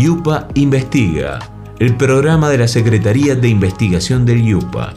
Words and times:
Yupa 0.00 0.48
Investiga, 0.54 1.40
el 1.78 1.94
programa 1.94 2.48
de 2.48 2.56
la 2.56 2.68
Secretaría 2.68 3.36
de 3.36 3.48
Investigación 3.48 4.24
del 4.24 4.42
Yupa. 4.42 4.94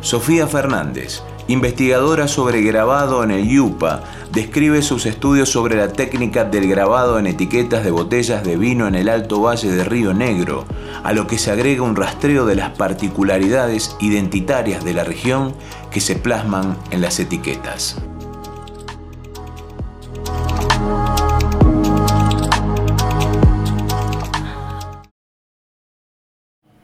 Sofía 0.00 0.48
Fernández, 0.48 1.22
investigadora 1.46 2.26
sobre 2.26 2.62
grabado 2.62 3.22
en 3.22 3.30
el 3.30 3.48
Yupa, 3.48 4.02
describe 4.32 4.82
sus 4.82 5.06
estudios 5.06 5.50
sobre 5.50 5.76
la 5.76 5.92
técnica 5.92 6.42
del 6.42 6.66
grabado 6.66 7.20
en 7.20 7.28
etiquetas 7.28 7.84
de 7.84 7.92
botellas 7.92 8.42
de 8.42 8.56
vino 8.56 8.88
en 8.88 8.96
el 8.96 9.08
Alto 9.08 9.40
Valle 9.40 9.70
de 9.70 9.84
Río 9.84 10.12
Negro, 10.12 10.64
a 11.04 11.12
lo 11.12 11.28
que 11.28 11.38
se 11.38 11.52
agrega 11.52 11.82
un 11.82 11.94
rastreo 11.94 12.46
de 12.46 12.56
las 12.56 12.70
particularidades 12.70 13.94
identitarias 14.00 14.84
de 14.84 14.94
la 14.94 15.04
región 15.04 15.54
que 15.92 16.00
se 16.00 16.16
plasman 16.16 16.76
en 16.90 17.00
las 17.00 17.20
etiquetas. 17.20 18.02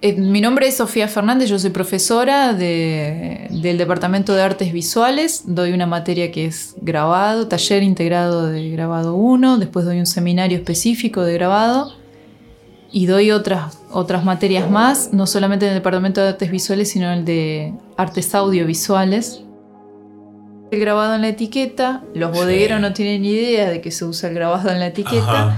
Eh, 0.01 0.13
mi 0.13 0.41
nombre 0.41 0.69
es 0.69 0.77
Sofía 0.77 1.09
Fernández, 1.09 1.51
yo 1.51 1.59
soy 1.59 1.71
profesora 1.71 2.53
del 2.55 3.79
Departamento 3.79 4.33
de 4.33 4.43
Artes 4.43 4.73
Visuales, 4.73 5.43
doy 5.47 5.73
una 5.73 5.87
materia 5.87 6.31
que 6.31 6.47
es 6.47 6.77
grabado, 6.81 7.49
taller 7.49 7.83
integrado 7.83 8.47
de 8.47 8.71
grabado 8.71 9.17
1, 9.17 9.59
después 9.59 9.85
doy 9.85 9.99
un 9.99 10.07
seminario 10.07 10.57
específico 10.57 11.23
de 11.23 11.35
grabado 11.35 11.95
y 12.93 13.07
doy 13.07 13.33
otras, 13.33 13.81
otras 13.91 14.25
materias 14.25 14.71
más, 14.71 15.13
no 15.13 15.27
solamente 15.27 15.67
en 15.67 15.73
el 15.73 15.79
Departamento 15.79 16.21
de 16.21 16.29
Artes 16.29 16.49
Visuales, 16.53 16.93
sino 16.93 17.07
en 17.07 17.19
el 17.19 17.25
de 17.25 17.75
Artes 17.97 18.33
Audiovisuales. 18.37 19.43
El 20.71 20.79
grabado 20.79 21.17
en 21.17 21.23
la 21.23 21.29
etiqueta, 21.29 22.05
los 22.15 22.31
bodegueros 22.31 22.81
no 22.81 22.93
tienen 22.93 23.23
ni 23.23 23.31
idea 23.31 23.69
de 23.69 23.81
que 23.81 23.91
se 23.91 24.05
usa 24.05 24.29
el 24.29 24.37
grabado 24.37 24.71
en 24.71 24.79
la 24.79 24.87
etiqueta 24.87 25.57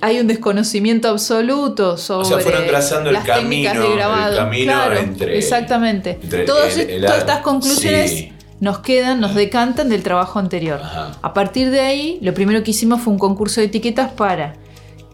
hay 0.00 0.20
un 0.20 0.26
desconocimiento 0.26 1.08
absoluto 1.08 1.96
sobre 1.96 2.22
o 2.22 2.24
sea, 2.24 2.38
fueron 2.38 2.66
trazando 2.66 3.10
las 3.10 3.24
el 3.24 3.28
camino, 3.32 3.70
técnicas 3.70 3.78
de 3.90 3.94
grabado. 3.96 4.32
El 4.32 4.38
camino 4.38 4.72
claro, 4.72 4.96
entre, 4.96 5.38
exactamente. 5.38 6.18
entre 6.22 6.44
Todas, 6.44 6.76
el- 6.78 6.90
el- 6.90 7.02
todas 7.02 7.18
estas 7.18 7.38
conclusiones 7.40 8.10
sí. 8.10 8.32
nos 8.60 8.78
quedan, 8.80 9.20
nos 9.20 9.34
decantan 9.34 9.88
del 9.88 10.02
trabajo 10.02 10.38
anterior. 10.38 10.80
Ajá. 10.82 11.12
A 11.20 11.32
partir 11.34 11.70
de 11.70 11.80
ahí, 11.80 12.18
lo 12.22 12.32
primero 12.34 12.62
que 12.62 12.70
hicimos 12.70 13.00
fue 13.00 13.12
un 13.12 13.18
concurso 13.18 13.60
de 13.60 13.66
etiquetas 13.66 14.10
para 14.12 14.54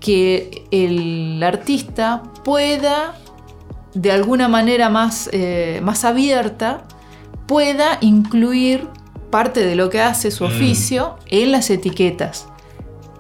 que 0.00 0.64
el 0.70 1.42
artista 1.42 2.22
pueda, 2.44 3.14
de 3.94 4.12
alguna 4.12 4.48
manera 4.48 4.91
más, 4.91 5.30
eh, 5.32 5.80
más 5.82 6.04
abierta, 6.04 6.82
pueda 7.46 7.96
incluir 8.02 8.86
parte 9.30 9.64
de 9.66 9.74
lo 9.76 9.88
que 9.91 10.00
hace 10.00 10.30
su 10.30 10.44
Mm. 10.44 10.46
oficio 10.48 11.16
en 11.28 11.52
las 11.52 11.70
etiquetas. 11.70 12.48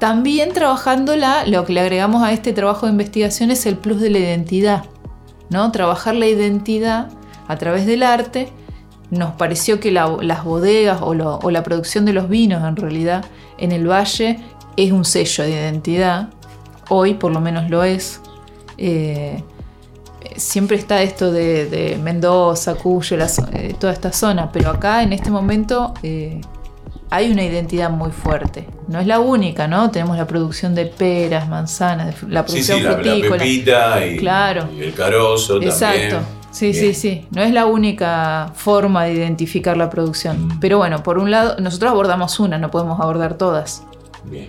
También 0.04 0.52
trabajándola, 0.52 1.46
lo 1.46 1.64
que 1.64 1.72
le 1.72 1.80
agregamos 1.80 2.22
a 2.22 2.30
este 2.30 2.52
trabajo 2.52 2.84
de 2.84 2.92
investigación 2.92 3.50
es 3.50 3.64
el 3.64 3.78
plus 3.78 4.02
de 4.02 4.10
la 4.10 4.18
identidad, 4.18 4.84
¿no? 5.48 5.72
Trabajar 5.72 6.14
la 6.14 6.26
identidad 6.26 7.08
a 7.48 7.56
través 7.56 7.86
del 7.86 8.02
arte. 8.02 8.50
Nos 9.10 9.30
pareció 9.30 9.80
que 9.80 9.90
la- 9.90 10.14
las 10.20 10.44
bodegas 10.44 10.98
o, 11.00 11.14
la 11.14 11.62
producción 11.62 12.04
de 12.04 12.12
los 12.12 12.28
vinos 12.28 12.62
en 12.68 12.76
realidad 12.76 13.24
en 13.56 13.72
el 13.72 13.88
valle 13.90 14.40
es 14.76 14.92
un 14.92 15.06
sello 15.06 15.42
de 15.42 15.52
identidad. 15.52 16.28
Hoy 16.90 17.14
por 17.14 17.32
lo 17.32 17.40
menos 17.40 17.70
lo 17.70 17.82
es. 17.82 18.20
Eh, 18.76 19.42
siempre 20.36 20.76
está 20.76 21.00
esto 21.00 21.32
de, 21.32 21.98
Mendoza, 22.04 22.74
Cuyo, 22.74 23.16
eh, 23.54 23.74
toda 23.78 23.94
esta 23.94 24.12
zona, 24.12 24.52
pero 24.52 24.68
acá 24.68 25.02
en 25.02 25.14
este 25.14 25.30
momento 25.30 25.94
eh, 26.02 26.42
hay 27.14 27.30
una 27.30 27.44
identidad 27.44 27.90
muy 27.90 28.10
fuerte. 28.10 28.66
No 28.88 28.98
es 28.98 29.06
la 29.06 29.20
única, 29.20 29.68
¿no? 29.68 29.90
Tenemos 29.90 30.16
la 30.16 30.26
producción 30.26 30.74
de 30.74 30.86
peras, 30.86 31.48
manzanas, 31.48 32.22
la 32.28 32.40
Sí, 32.42 32.46
producción 32.46 32.78
sí, 32.78 32.84
la, 32.84 32.90
la 32.90 32.96
frutícola. 32.98 33.36
pepita 33.38 34.06
y, 34.06 34.16
Claro. 34.16 34.68
y 34.76 34.82
el 34.82 34.94
carozo 34.94 35.62
Exacto. 35.62 35.98
también. 36.16 36.44
Sí, 36.50 36.72
sí, 36.74 36.80
Bien. 36.80 36.94
sí. 36.94 37.26
No 37.30 37.42
es 37.42 37.52
la 37.52 37.66
única 37.66 38.50
forma 38.54 39.04
de 39.04 39.12
identificar 39.14 39.76
la 39.76 39.90
producción. 39.90 40.46
Mm. 40.46 40.60
Pero 40.60 40.78
bueno, 40.78 41.02
por 41.02 41.18
un 41.18 41.30
lado, 41.30 41.56
nosotros 41.60 41.90
abordamos 41.92 42.38
una, 42.40 42.58
no 42.58 42.70
podemos 42.70 43.00
abordar 43.00 43.34
todas. 43.38 43.82
Bien. 44.24 44.48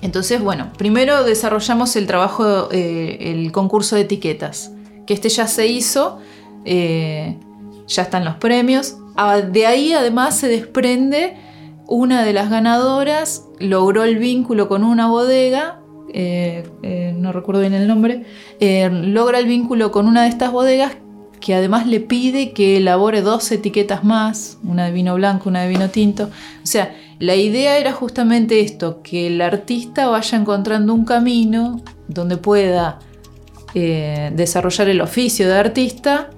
Entonces, 0.00 0.40
bueno, 0.40 0.70
primero 0.76 1.24
desarrollamos 1.24 1.96
el 1.96 2.06
trabajo, 2.06 2.68
eh, 2.72 3.18
el 3.20 3.50
concurso 3.52 3.96
de 3.96 4.02
etiquetas, 4.02 4.70
que 5.06 5.14
este 5.14 5.28
ya 5.30 5.46
se 5.48 5.66
hizo, 5.66 6.18
eh, 6.64 7.38
ya 7.88 8.02
están 8.02 8.24
los 8.24 8.36
premios. 8.36 8.96
Ah, 9.16 9.38
de 9.38 9.66
ahí 9.66 9.92
además 9.92 10.36
se 10.36 10.48
desprende 10.48 11.36
una 11.94 12.24
de 12.24 12.32
las 12.32 12.50
ganadoras, 12.50 13.46
logró 13.60 14.02
el 14.02 14.18
vínculo 14.18 14.66
con 14.66 14.82
una 14.82 15.06
bodega, 15.06 15.78
eh, 16.12 16.68
eh, 16.82 17.14
no 17.16 17.30
recuerdo 17.30 17.60
bien 17.60 17.72
el 17.72 17.86
nombre, 17.86 18.24
eh, 18.58 18.90
logra 18.90 19.38
el 19.38 19.46
vínculo 19.46 19.92
con 19.92 20.08
una 20.08 20.24
de 20.24 20.28
estas 20.28 20.50
bodegas 20.50 20.96
que 21.40 21.54
además 21.54 21.86
le 21.86 22.00
pide 22.00 22.52
que 22.52 22.78
elabore 22.78 23.20
dos 23.20 23.50
etiquetas 23.52 24.02
más, 24.02 24.58
una 24.64 24.86
de 24.86 24.90
vino 24.90 25.14
blanco, 25.14 25.48
una 25.48 25.62
de 25.62 25.68
vino 25.68 25.88
tinto. 25.90 26.24
O 26.24 26.66
sea, 26.66 26.96
la 27.20 27.36
idea 27.36 27.78
era 27.78 27.92
justamente 27.92 28.58
esto, 28.58 29.00
que 29.00 29.28
el 29.28 29.40
artista 29.40 30.08
vaya 30.08 30.36
encontrando 30.36 30.92
un 30.92 31.04
camino 31.04 31.80
donde 32.08 32.38
pueda 32.38 32.98
desarrollar 33.74 34.88
el 34.88 35.00
oficio 35.00 35.48
de 35.48 35.54
artista 35.54 36.30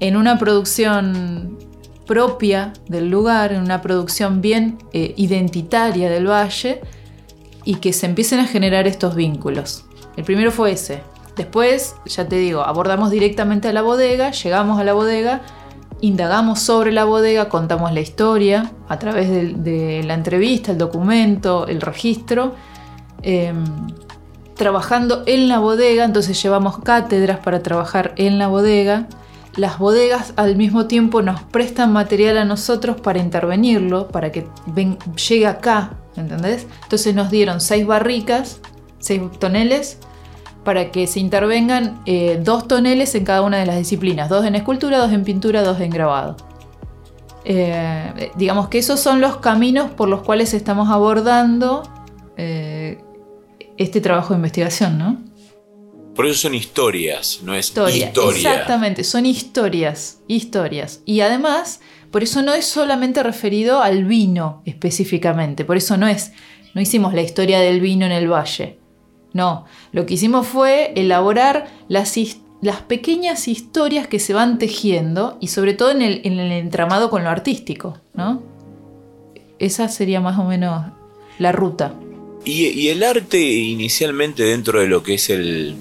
en 0.00 0.16
una 0.16 0.38
producción 0.38 1.67
propia 2.08 2.72
del 2.88 3.10
lugar, 3.10 3.52
en 3.52 3.60
una 3.62 3.80
producción 3.80 4.40
bien 4.40 4.78
eh, 4.92 5.14
identitaria 5.16 6.10
del 6.10 6.28
valle 6.28 6.80
y 7.64 7.76
que 7.76 7.92
se 7.92 8.06
empiecen 8.06 8.40
a 8.40 8.46
generar 8.46 8.88
estos 8.88 9.14
vínculos. 9.14 9.84
El 10.16 10.24
primero 10.24 10.50
fue 10.50 10.72
ese. 10.72 11.02
Después, 11.36 11.94
ya 12.06 12.26
te 12.26 12.36
digo, 12.36 12.62
abordamos 12.62 13.10
directamente 13.10 13.68
a 13.68 13.72
la 13.72 13.82
bodega, 13.82 14.32
llegamos 14.32 14.80
a 14.80 14.84
la 14.84 14.94
bodega, 14.94 15.42
indagamos 16.00 16.60
sobre 16.60 16.90
la 16.90 17.04
bodega, 17.04 17.48
contamos 17.48 17.92
la 17.92 18.00
historia 18.00 18.72
a 18.88 18.98
través 18.98 19.30
de, 19.30 20.02
la 20.02 20.14
entrevista, 20.14 20.72
el 20.72 20.78
documento, 20.78 21.68
el 21.68 21.80
registro. 21.80 22.54
em, 23.22 23.64
trabajando 24.54 25.22
en 25.26 25.48
la 25.48 25.60
bodega, 25.60 26.04
entonces 26.04 26.42
llevamos 26.42 26.78
cátedras 26.78 27.38
para 27.38 27.62
trabajar 27.62 28.12
en 28.16 28.38
la 28.38 28.48
bodega. 28.48 29.06
Las 29.56 29.78
bodegas 29.78 30.34
al 30.36 30.56
mismo 30.56 30.86
tiempo 30.86 31.22
nos 31.22 31.42
prestan 31.42 31.92
material 31.92 32.38
a 32.38 32.44
nosotros 32.44 33.00
para 33.00 33.18
intervenirlo, 33.18 34.08
para 34.08 34.30
que 34.30 34.46
llegue 35.28 35.46
acá, 35.46 35.94
¿entendés? 36.16 36.66
Entonces 36.84 37.14
nos 37.14 37.30
dieron 37.30 37.60
seis 37.60 37.86
barricas, 37.86 38.60
seis 38.98 39.22
toneles, 39.38 39.98
para 40.64 40.90
que 40.90 41.06
se 41.06 41.20
intervengan 41.20 42.00
eh, 42.04 42.40
dos 42.42 42.68
toneles 42.68 43.14
en 43.14 43.24
cada 43.24 43.42
una 43.42 43.56
de 43.56 43.66
las 43.66 43.78
disciplinas, 43.78 44.28
dos 44.28 44.44
en 44.44 44.54
escultura, 44.54 44.98
dos 44.98 45.12
en 45.12 45.24
pintura, 45.24 45.62
dos 45.62 45.80
en 45.80 45.90
grabado. 45.90 46.36
Eh, 47.44 48.30
digamos 48.36 48.68
que 48.68 48.78
esos 48.78 49.00
son 49.00 49.20
los 49.20 49.38
caminos 49.38 49.90
por 49.90 50.08
los 50.08 50.22
cuales 50.22 50.52
estamos 50.52 50.90
abordando 50.90 51.82
eh, 52.36 53.02
este 53.78 54.00
trabajo 54.02 54.34
de 54.34 54.36
investigación, 54.36 54.98
¿no? 54.98 55.27
Por 56.18 56.26
eso 56.26 56.40
son 56.40 56.56
historias, 56.56 57.42
no 57.44 57.54
es 57.54 57.66
Historia. 57.66 58.08
historia. 58.08 58.50
Exactamente, 58.50 59.04
son 59.04 59.24
historias, 59.24 60.18
historias. 60.26 61.00
Y 61.04 61.20
además, 61.20 61.80
por 62.10 62.24
eso 62.24 62.42
no 62.42 62.54
es 62.54 62.66
solamente 62.66 63.22
referido 63.22 63.82
al 63.84 64.04
vino 64.04 64.60
específicamente, 64.64 65.64
por 65.64 65.76
eso 65.76 65.96
no 65.96 66.08
es, 66.08 66.32
no 66.74 66.80
hicimos 66.80 67.14
la 67.14 67.22
historia 67.22 67.60
del 67.60 67.80
vino 67.80 68.04
en 68.04 68.10
el 68.10 68.26
valle. 68.26 68.80
No, 69.32 69.66
lo 69.92 70.06
que 70.06 70.14
hicimos 70.14 70.48
fue 70.48 70.92
elaborar 70.96 71.68
las, 71.86 72.18
pequeñas 72.88 73.46
historias 73.46 74.08
que 74.08 74.18
se 74.18 74.34
van 74.34 74.58
tejiendo 74.58 75.38
y 75.40 75.46
sobre 75.46 75.74
todo 75.74 75.92
en 75.92 76.02
el, 76.02 76.22
en 76.24 76.40
el 76.40 76.50
entramado 76.50 77.10
con 77.10 77.22
lo 77.22 77.30
artístico, 77.30 77.96
¿no? 78.14 78.42
Esa 79.60 79.86
sería 79.86 80.20
más 80.20 80.36
o 80.40 80.42
menos 80.42 80.84
la 81.38 81.52
ruta. 81.52 81.94
Y, 82.44 82.66
y 82.66 82.88
el 82.88 83.04
arte 83.04 83.40
inicialmente 83.40 84.42
dentro 84.42 84.80
de 84.80 84.88
lo 84.88 85.04
que 85.04 85.14
es 85.14 85.30
el, 85.30 85.76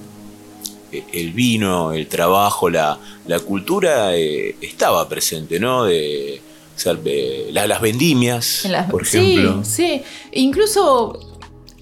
el 0.91 1.31
vino, 1.33 1.91
el 1.93 2.07
trabajo, 2.07 2.69
la, 2.69 2.97
la 3.27 3.39
cultura, 3.39 4.15
eh, 4.15 4.55
estaba 4.61 5.07
presente, 5.09 5.59
¿no? 5.59 5.83
De, 5.85 6.41
o 6.75 6.79
sea, 6.79 6.93
de 6.93 7.49
la- 7.51 7.67
las 7.67 7.81
vendimias, 7.81 8.65
las- 8.69 8.89
por 8.89 9.01
ejemplo. 9.03 9.63
Sí, 9.63 10.01
sí. 10.01 10.01
Incluso, 10.33 11.19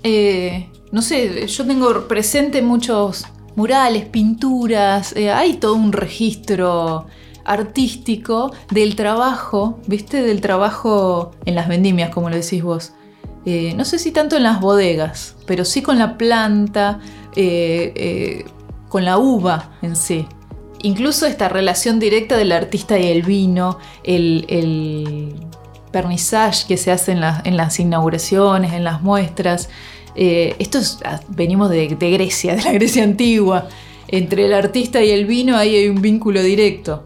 eh, 0.03 0.69
no 0.91 1.01
sé, 1.01 1.47
yo 1.47 1.65
tengo 1.65 2.07
presente 2.07 2.61
muchos 2.61 3.25
murales, 3.55 4.05
pinturas, 4.05 5.13
eh, 5.15 5.31
hay 5.31 5.53
todo 5.55 5.73
un 5.75 5.91
registro 5.91 7.05
artístico 7.45 8.51
del 8.71 8.95
trabajo, 8.95 9.79
¿viste? 9.87 10.21
Del 10.23 10.41
trabajo 10.41 11.31
en 11.45 11.55
las 11.55 11.67
vendimias, 11.67 12.09
como 12.09 12.29
lo 12.29 12.35
decís 12.35 12.63
vos. 12.63 12.93
Eh, 13.45 13.73
no 13.75 13.85
sé 13.85 13.99
si 13.99 14.11
tanto 14.11 14.35
en 14.35 14.43
las 14.43 14.59
bodegas, 14.59 15.35
pero 15.45 15.63
sí 15.65 15.81
con 15.83 15.99
la 15.99 16.17
planta, 16.17 16.99
eh, 17.35 17.93
eh, 17.95 18.45
con 18.95 19.03
la 19.03 19.17
uva 19.17 19.71
en 19.81 19.97
sí. 19.97 20.25
Incluso 20.81 21.25
esta 21.25 21.49
relación 21.49 21.99
directa 21.99 22.37
del 22.37 22.53
artista 22.53 22.97
y 22.97 23.07
el 23.07 23.23
vino, 23.23 23.77
el, 24.05 24.45
el 24.47 25.35
que 26.65 26.77
se 26.77 26.93
hace 26.93 27.11
en, 27.11 27.21
en 27.43 27.57
las 27.57 27.77
inauguraciones, 27.77 28.71
en 28.71 28.85
las 28.85 29.01
muestras. 29.01 29.67
Eh, 30.15 30.55
esto 30.59 30.79
ah, 31.03 31.19
venimos 31.27 31.69
de, 31.71 31.87
Grecia, 31.87 32.55
de 32.55 32.61
la 32.61 32.71
Grecia 32.71 33.03
antigua. 33.03 33.67
Entre 34.07 34.45
el 34.45 34.53
artista 34.53 35.03
y 35.03 35.11
el 35.11 35.25
vino 35.25 35.57
ahí 35.57 35.75
hay 35.75 35.89
un 35.89 36.01
vínculo 36.01 36.41
directo. 36.41 37.03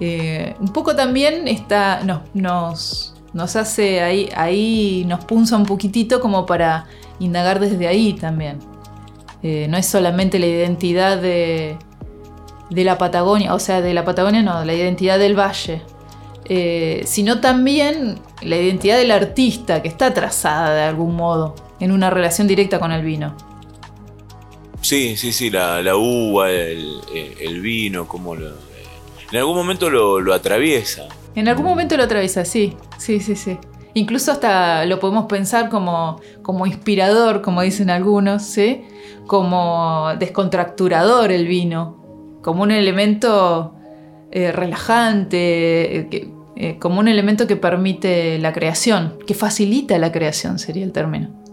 Eh, 0.00 0.54
un 0.58 0.72
poco 0.72 0.96
también 0.96 1.48
está, 1.48 2.02
nos, 2.32 3.12
nos, 3.34 3.56
hace 3.56 4.00
ahí, 4.00 4.30
ahí 4.34 5.04
nos 5.06 5.26
punza 5.26 5.54
un 5.58 5.66
poquitito 5.66 6.18
como 6.18 6.46
para 6.46 6.86
indagar 7.18 7.60
desde 7.60 7.86
ahí 7.86 8.14
también. 8.14 8.75
Eh, 9.42 9.66
no 9.68 9.76
es 9.76 9.86
solamente 9.86 10.38
la 10.38 10.46
identidad 10.46 11.18
de, 11.18 11.76
de 12.70 12.84
la 12.84 12.98
Patagonia, 12.98 13.54
o 13.54 13.58
sea, 13.58 13.80
de 13.80 13.94
la 13.94 14.04
Patagonia 14.04 14.42
no, 14.42 14.64
la 14.64 14.74
identidad 14.74 15.18
del 15.18 15.38
valle, 15.38 15.82
sino 17.04 17.40
también 17.40 18.20
la 18.42 18.56
identidad 18.56 18.98
del 18.98 19.10
artista 19.10 19.82
que 19.82 19.88
está 19.88 20.14
trazada 20.14 20.74
de 20.74 20.82
algún 20.82 21.16
modo 21.16 21.56
en 21.80 21.92
una 21.92 22.10
relación 22.10 22.46
directa 22.46 22.78
con 22.78 22.92
el 22.92 23.02
vino. 23.02 23.36
Sí, 24.80 25.16
sí, 25.16 25.32
sí, 25.32 25.50
la, 25.50 25.96
uva, 25.96 26.50
el, 26.50 27.60
vino, 27.60 28.06
como 28.06 28.36
lo, 28.36 28.50
en 29.32 29.38
algún 29.38 29.56
momento 29.56 29.90
lo, 29.90 30.32
atraviesa. 30.32 31.08
En 31.34 31.48
algún 31.48 31.64
momento 31.64 31.96
lo 31.96 32.04
atraviesa, 32.04 32.44
sí, 32.44 32.76
sí, 32.98 33.18
sí, 33.20 33.34
sí. 33.34 33.58
Incluso 33.96 34.30
hasta 34.30 34.84
lo 34.84 35.00
podemos 35.00 35.26
pensar 35.26 35.68
como, 35.68 36.20
como 36.42 36.66
inspirador, 36.66 37.42
como 37.42 37.62
dicen 37.62 37.90
algunos, 37.90 38.42
¿sí? 38.42 38.84
como 39.26 40.10
descontracturador 40.18 41.32
el 41.32 41.46
vino, 41.46 42.38
como 42.42 42.62
un 42.62 42.70
elemento 42.70 43.74
eh, 44.30 44.52
relajante, 44.52 45.96
eh, 45.98 46.30
eh, 46.56 46.78
como 46.78 47.00
un 47.00 47.08
elemento 47.08 47.46
que 47.46 47.56
permite 47.56 48.38
la 48.38 48.52
creación, 48.52 49.18
que 49.26 49.34
facilita 49.34 49.98
la 49.98 50.12
creación, 50.12 50.58
sería 50.58 50.84
el 50.84 50.92
término 50.92 51.46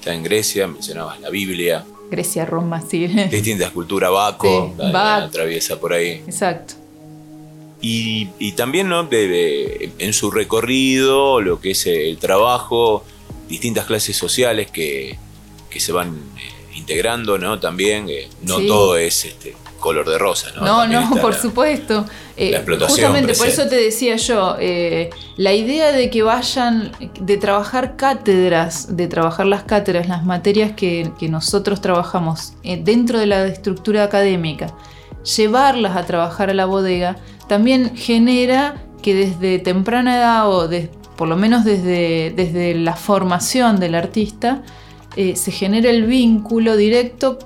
está 0.00 0.14
en 0.14 0.22
Grecia, 0.22 0.66
mencionabas 0.66 1.20
la 1.20 1.28
Biblia. 1.28 1.84
Grecia, 2.10 2.46
Roma, 2.46 2.80
sí. 2.80 3.06
Distintas 3.06 3.70
culturas, 3.70 4.10
Baco, 4.12 4.74
atraviesa 4.92 5.78
por 5.78 5.92
ahí. 5.92 6.22
Exacto. 6.26 6.74
Y, 7.82 8.52
también 8.52 8.88
¿no? 8.88 9.08
en 9.10 10.12
su 10.12 10.30
recorrido, 10.30 11.40
lo 11.40 11.60
que 11.60 11.70
es 11.70 11.86
el 11.86 12.18
trabajo, 12.18 13.04
distintas 13.48 13.86
clases 13.86 14.16
sociales 14.16 14.70
que, 14.70 15.18
se 15.76 15.92
van 15.92 16.08
eh, 16.36 16.76
integrando, 16.76 17.38
¿no? 17.38 17.58
También, 17.58 18.08
eh, 18.08 18.28
no 18.42 18.58
todo 18.60 18.96
es 18.96 19.24
este, 19.24 19.54
color 19.80 20.08
de 20.08 20.18
rosa, 20.18 20.48
¿no? 20.54 20.86
No, 20.86 20.86
no, 20.86 21.16
por 21.20 21.34
supuesto. 21.34 22.04
Eh, 22.36 22.62
justamente 22.86 23.34
por 23.34 23.48
eso 23.48 23.66
te 23.66 23.76
decía 23.76 24.16
yo, 24.16 24.56
eh, 24.60 25.10
la 25.36 25.52
idea 25.52 25.90
de 25.90 26.10
que 26.10 26.22
vayan, 26.22 26.92
de 27.20 27.36
trabajar 27.36 27.96
cátedras, 27.96 28.96
de 28.96 29.08
trabajar 29.08 29.46
las 29.46 29.64
cátedras, 29.64 30.06
las 30.08 30.24
materias 30.24 30.72
que, 30.72 31.10
nosotros 31.30 31.80
trabajamos 31.80 32.54
dentro 32.62 33.18
de 33.18 33.26
la 33.26 33.46
estructura 33.46 34.04
académica, 34.04 34.74
llevarlas 35.36 35.96
a 35.96 36.04
trabajar 36.06 36.50
a 36.50 36.54
la 36.54 36.66
bodega, 36.66 37.16
también 37.48 37.96
genera 37.96 38.82
que 39.02 39.14
desde 39.14 39.58
temprana 39.58 40.16
edad 40.16 40.48
o 40.48 40.68
por 41.16 41.28
lo 41.28 41.36
menos 41.36 41.64
desde, 41.64 42.32
desde 42.34 42.74
la 42.74 42.96
formación 42.96 43.78
del 43.80 43.94
artista, 43.94 44.62
se 45.14 45.50
genere 45.50 45.90
el 45.90 46.04
vínculo 46.06 46.76
directo 46.76 47.38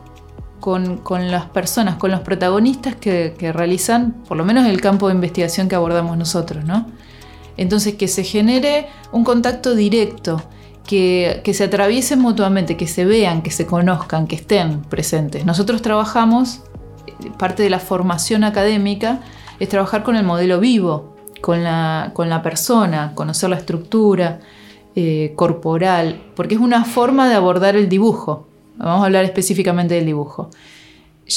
con, 0.65 1.31
las 1.31 1.45
personas, 1.45 1.97
con 1.97 2.11
los 2.11 2.21
protagonistas 2.21 2.97
que, 2.97 3.35
realizan 3.53 4.13
por 4.27 4.39
lo 4.39 4.47
menos 4.47 4.67
el 4.67 4.81
campo 4.81 5.09
de 5.09 5.15
investigación 5.15 5.69
que 5.69 5.75
abordamos 5.75 6.17
nosotros, 6.17 6.65
¿no? 6.65 6.87
Entonces, 7.59 7.97
que 7.97 8.09
se 8.09 8.25
genere 8.25 8.89
un 9.13 9.25
contacto 9.25 9.75
directo, 9.75 10.43
que, 10.87 11.43
se 11.53 11.65
atraviesen 11.65 12.19
mutuamente, 12.19 12.79
que 12.79 12.87
se 12.87 13.05
vean, 13.05 13.43
que 13.43 13.51
se 13.51 13.67
conozcan, 13.67 14.27
que 14.27 14.37
estén 14.37 14.81
presentes. 14.83 15.45
Nosotros 15.45 15.83
trabajamos, 15.83 16.63
parte 17.39 17.63
de 17.63 17.71
la 17.71 17.79
formación 17.79 18.45
académica 18.45 19.21
es 19.59 19.69
trabajar 19.69 20.03
con 20.03 20.17
el 20.17 20.25
modelo 20.25 20.61
vivo, 20.61 21.15
con 21.41 21.63
la, 21.63 22.11
con 22.15 22.29
la 22.29 22.43
persona, 22.43 23.13
conocer 23.15 23.51
la 23.51 23.57
estructura 23.57 24.41
eh, 24.97 25.33
corporal, 25.37 26.23
porque 26.35 26.55
es 26.55 26.61
una 26.61 26.85
forma 26.85 27.29
de 27.29 27.35
abordar 27.35 27.77
el 27.77 27.89
dibujo. 27.89 28.47
Vamos 28.77 29.03
a 29.03 29.07
hablar 29.07 29.25
específicamente 29.25 29.95
del 29.95 30.07
dibujo. 30.07 30.51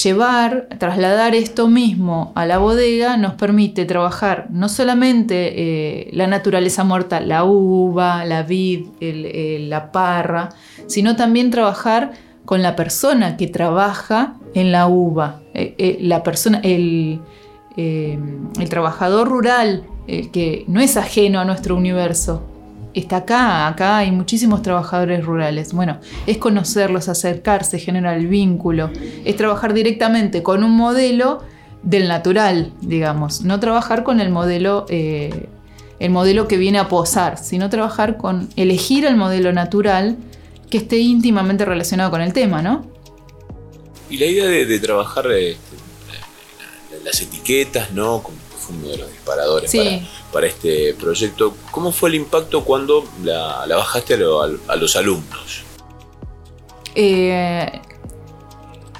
Llevar, 0.04 0.68
trasladar 0.80 1.34
esto 1.34 1.68
mismo 1.68 2.34
a 2.36 2.46
la 2.46 2.58
bodega 2.58 3.16
nos 3.16 3.34
permite 3.34 3.86
trabajar 3.86 4.48
no 4.50 4.68
solamente 4.68 5.54
eh, 5.56 6.10
la 6.12 6.28
naturaleza 6.28 6.84
muerta, 6.84 7.22
la 7.22 7.46
uva, 7.46 8.26
la 8.26 8.44
vid, 8.44 8.88
la 9.00 9.92
parra, 9.92 10.50
sino 10.88 11.16
también 11.16 11.52
trabajar 11.52 12.12
con 12.48 12.62
la 12.62 12.78
persona 12.78 13.36
que 13.36 13.48
trabaja 13.48 14.38
en 14.54 14.72
la 14.72 14.88
uva, 14.88 15.42
eh, 15.54 15.76
eh, 15.78 15.98
la 16.00 16.24
persona, 16.24 16.62
el, 16.64 17.20
el 17.76 18.70
trabajador 18.70 19.28
rural 19.28 19.84
que 20.08 20.64
no 20.68 20.80
es 20.80 20.96
ajeno 20.98 21.42
a 21.42 21.46
nuestro 21.46 21.76
universo, 21.76 22.42
está 22.94 23.18
acá, 23.18 23.68
acá 23.68 23.98
hay 23.98 24.12
muchísimos 24.12 24.62
trabajadores 24.62 25.26
rurales. 25.26 25.74
Bueno, 25.74 25.98
es 26.26 26.38
conocerlos, 26.38 27.10
acercarse, 27.10 27.80
generar 27.80 28.18
el 28.18 28.28
vínculo, 28.28 28.92
es 29.26 29.36
trabajar 29.36 29.74
directamente 29.74 30.42
con 30.42 30.64
un 30.64 30.72
modelo 30.72 31.42
del 31.84 32.08
natural, 32.08 32.72
digamos, 32.82 33.42
no 33.42 33.60
trabajar 33.60 34.04
con 34.06 34.22
el 34.22 34.30
modelo, 34.30 34.86
eh, 34.90 35.50
el 36.00 36.12
modelo 36.12 36.48
que 36.48 36.56
viene 36.56 36.80
a 36.80 36.88
posar, 36.88 37.38
sino 37.38 37.70
trabajar 37.70 38.16
con 38.16 38.48
elegir 38.56 39.06
el 39.06 39.18
modelo 39.18 39.52
natural 39.52 40.16
que 40.70 40.78
esté 40.78 40.98
íntimamente 40.98 41.66
relacionado 41.66 42.12
con 42.12 42.22
el 42.22 42.34
tema, 42.34 42.62
¿no? 42.62 42.86
Y 44.10 44.18
la 44.18 44.26
idea 44.26 44.46
de, 44.46 44.80
trabajar 44.80 45.28
eh, 45.32 45.58
las 47.04 47.22
etiquetas, 47.22 47.92
¿no? 47.92 48.24
uno 48.70 48.90
de 48.90 48.98
los 48.98 49.12
disparadores 49.12 49.74
para, 50.32 50.48
este 50.48 50.94
proyecto. 50.94 51.56
¿Cómo 51.72 51.92
fue 51.92 52.10
el 52.10 52.16
impacto 52.16 52.64
cuando 52.64 53.06
la, 53.24 53.66
bajaste 53.68 54.16
a, 54.16 54.76
los 54.76 54.96
alumnos? 54.96 55.64
Eh, 56.96 57.82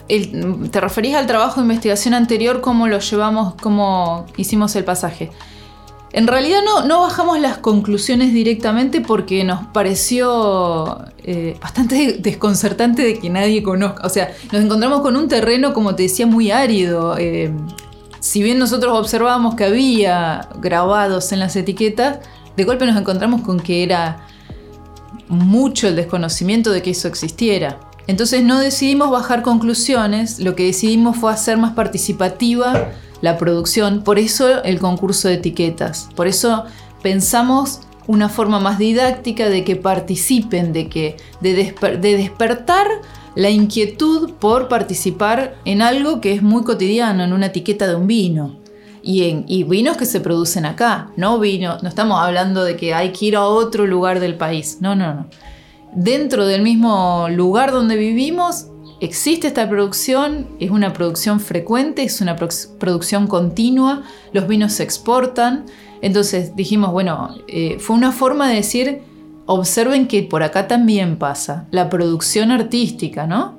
¿Te 0.08 0.82
referís 0.82 1.16
al 1.16 1.28
trabajo 1.28 1.60
de 1.60 1.64
investigación 1.64 2.14
anterior? 2.14 2.62
¿Cómo 2.62 2.88
lo 2.88 3.00
llevamos? 3.00 3.56
¿Cómo 3.62 4.26
hicimos 4.38 4.76
el 4.76 4.86
pasaje? 4.86 5.32
En 6.18 6.26
realidad 6.26 6.62
no, 6.66 6.84
no 6.84 7.02
bajamos 7.02 7.40
las 7.40 7.60
conclusiones 7.60 8.34
directamente 8.34 9.02
porque 9.02 9.44
nos 9.44 9.68
pareció 9.68 10.98
eh, 11.24 11.56
bastante 11.62 12.14
desconcertante 12.20 13.04
de 13.04 13.20
que 13.20 13.30
nadie 13.30 13.62
conozca. 13.62 14.04
O 14.04 14.10
sea, 14.10 14.34
nos 14.52 14.64
encontramos 14.64 15.02
con 15.02 15.16
un 15.16 15.28
terreno, 15.28 15.76
como 15.76 15.94
te 15.94 16.04
decía, 16.04 16.26
muy 16.26 16.50
árido. 16.50 17.16
Eh, 17.20 17.54
si 18.20 18.42
bien 18.42 18.58
nosotros 18.58 18.98
observábamos 18.98 19.54
que 19.54 19.66
había 19.66 20.50
grabados 20.60 21.32
en 21.34 21.40
las 21.40 21.56
etiquetas, 21.56 22.18
de 22.56 22.64
golpe 22.64 22.88
nos 22.88 22.98
encontramos 22.98 23.42
con 23.42 23.60
que 23.60 23.84
era 23.84 24.26
mucho 25.28 25.88
el 25.88 25.96
desconocimiento 25.96 26.72
de 26.72 26.82
que 26.82 26.90
eso 26.90 27.08
existiera. 27.08 27.80
Entonces 28.08 28.44
no 28.44 28.58
decidimos 28.58 29.12
bajar 29.12 29.44
conclusiones, 29.44 30.40
lo 30.40 30.56
que 30.56 30.64
decidimos 30.64 31.16
fue 31.16 31.32
hacer 31.32 31.58
más 31.58 31.74
participativa 31.74 32.90
la 33.22 33.38
producción, 33.38 34.04
por 34.04 34.20
eso 34.20 34.64
el 34.64 34.80
concurso 34.80 35.28
de 35.28 35.36
etiquetas, 35.36 36.10
por 36.16 36.28
eso 36.28 36.66
pensamos 37.02 37.82
una 38.08 38.30
forma 38.30 38.60
más 38.60 38.78
didáctica 38.78 39.50
de 39.50 39.64
que 39.64 39.76
participen, 39.76 40.74
de 40.74 40.88
que 40.88 41.18
de, 41.42 41.54
de 42.00 42.18
despertar 42.18 42.88
la 43.38 43.52
inquietud 43.52 44.32
por 44.40 44.68
participar 44.68 45.56
en 45.64 45.84
algo 45.84 46.22
que 46.22 46.32
es 46.32 46.42
muy 46.42 46.64
cotidiano, 46.64 47.24
en 47.24 47.34
una 47.34 47.46
etiqueta 47.48 47.88
de 47.88 47.96
un 47.96 48.08
vino. 48.08 48.58
Y, 49.04 49.30
en, 49.30 49.46
vinos 49.70 49.96
que 49.96 50.06
se 50.06 50.20
producen 50.20 50.66
acá, 50.66 51.12
no 51.16 51.40
vino, 51.40 51.78
no 51.84 51.88
estamos 51.88 52.20
hablando 52.20 52.64
de 52.64 52.76
que 52.76 52.96
hay 52.96 53.12
que 53.12 53.26
ir 53.28 53.36
a 53.36 53.46
otro 53.46 53.86
lugar 53.86 54.20
del 54.20 54.36
país, 54.36 54.80
no, 54.82 54.96
no, 54.96 55.14
no. 55.14 55.28
Dentro 55.94 56.48
del 56.48 56.64
mismo 56.64 57.28
lugar 57.30 57.72
donde 57.72 57.96
vivimos 57.96 58.68
existe 59.00 59.48
esta 59.48 59.70
producción, 59.70 60.48
es 60.60 60.72
una 60.72 60.94
producción 60.94 61.40
frecuente, 61.40 62.04
es 62.04 62.22
una 62.22 62.36
producción 62.36 63.28
continua, 63.28 64.04
los 64.34 64.48
vinos 64.48 64.74
se 64.74 64.84
exportan, 64.84 65.66
entonces 66.02 66.56
dijimos, 66.56 66.92
bueno, 66.92 67.36
eh, 67.48 67.78
fue 67.80 67.96
una 67.96 68.12
forma 68.12 68.50
de 68.50 68.56
decir, 68.56 69.02
observen 69.46 70.08
que 70.08 70.24
por 70.24 70.44
acá 70.44 70.68
también 70.68 71.18
pasa 71.18 71.68
la 71.72 71.90
producción 71.90 72.52
artística, 72.52 73.28
¿no? 73.28 73.58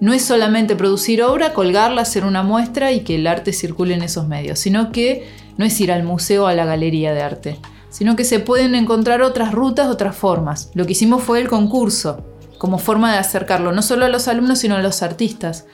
No 0.00 0.12
es 0.12 0.24
solamente 0.24 0.76
producir 0.76 1.22
obra, 1.22 1.54
colgarla, 1.54 2.02
hacer 2.02 2.24
una 2.24 2.42
muestra 2.42 2.92
y 2.92 3.00
que 3.00 3.14
el 3.14 3.26
arte 3.26 3.52
circule 3.52 3.94
en 3.94 4.02
esos 4.02 4.26
medios, 4.28 4.58
sino 4.58 4.92
que 4.92 5.28
no 5.56 5.64
es 5.64 5.80
ir 5.80 5.92
al 5.92 6.02
museo 6.02 6.44
o 6.44 6.46
a 6.46 6.54
la 6.54 6.64
galería 6.64 7.14
de 7.14 7.22
arte, 7.22 7.58
sino 7.90 8.16
que 8.16 8.24
se 8.24 8.40
pueden 8.40 8.74
encontrar 8.74 9.22
otras 9.22 9.52
rutas, 9.52 9.88
otras 9.88 10.16
formas. 10.16 10.70
Lo 10.74 10.84
que 10.84 10.92
hicimos 10.92 11.22
fue 11.22 11.40
el 11.40 11.48
concurso, 11.48 12.24
como 12.64 12.78
forma 12.78 13.12
de 13.12 13.18
acercarlo 13.18 13.72
no 13.72 13.82
solo 13.82 14.06
a 14.06 14.08
los 14.08 14.26
alumnos, 14.26 14.60
sino 14.60 14.76
a 14.76 14.80
los 14.80 15.02
artistas, 15.02 15.66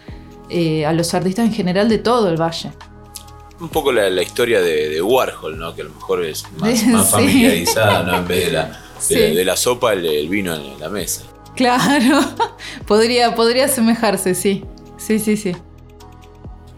eh, 0.49 0.85
a 0.85 0.93
los 0.93 1.15
artistas 1.15 1.47
en 1.47 1.55
general 1.55 1.89
de 1.89 1.99
todo 1.99 2.29
el 2.29 2.37
valle. 2.37 2.73
Un 3.61 3.69
poco 3.69 3.93
la, 3.93 4.09
historia 4.21 4.61
de, 4.61 5.01
Warhol, 5.01 5.57
¿no? 5.57 5.73
que 5.73 5.83
a 5.83 5.85
lo 5.85 5.91
mejor 5.91 6.25
es 6.25 6.45
más, 6.59 7.11
familiarizada, 7.13 8.03
¿no? 8.03 8.17
en 8.17 8.27
vez 8.27 8.47
de 8.47 8.51
la 8.51 8.83
de, 9.09 9.45
la 9.45 9.57
sopa 9.57 9.93
el, 9.93 10.29
vino 10.29 10.53
en 10.53 10.81
la 10.81 10.89
mesa. 10.89 11.23
Claro, 11.55 12.23
podría, 12.89 13.37
podría 13.37 13.67
asemejarse, 13.67 14.35
sí. 14.35 14.65
Sí, 14.99 15.21
sí, 15.21 15.37
sí. 15.37 15.55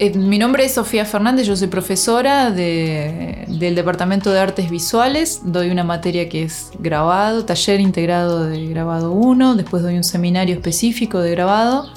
Eh, 0.02 0.18
mi 0.18 0.36
nombre 0.36 0.64
es 0.64 0.74
Sofía 0.74 1.04
Fernández, 1.04 1.46
yo 1.46 1.54
soy 1.54 1.68
profesora 1.68 2.50
del 2.50 3.74
Departamento 3.76 4.32
de 4.32 4.40
Artes 4.40 4.68
Visuales, 4.68 5.42
doy 5.44 5.70
una 5.70 5.84
materia 5.84 6.28
que 6.28 6.42
es 6.42 6.72
grabado, 6.80 7.44
taller 7.44 7.78
integrado 7.78 8.44
de 8.46 8.66
grabado 8.66 9.12
1, 9.12 9.54
después 9.54 9.84
doy 9.84 9.96
un 9.96 10.02
seminario 10.02 10.56
específico 10.56 11.20
de 11.20 11.30
grabado 11.30 11.88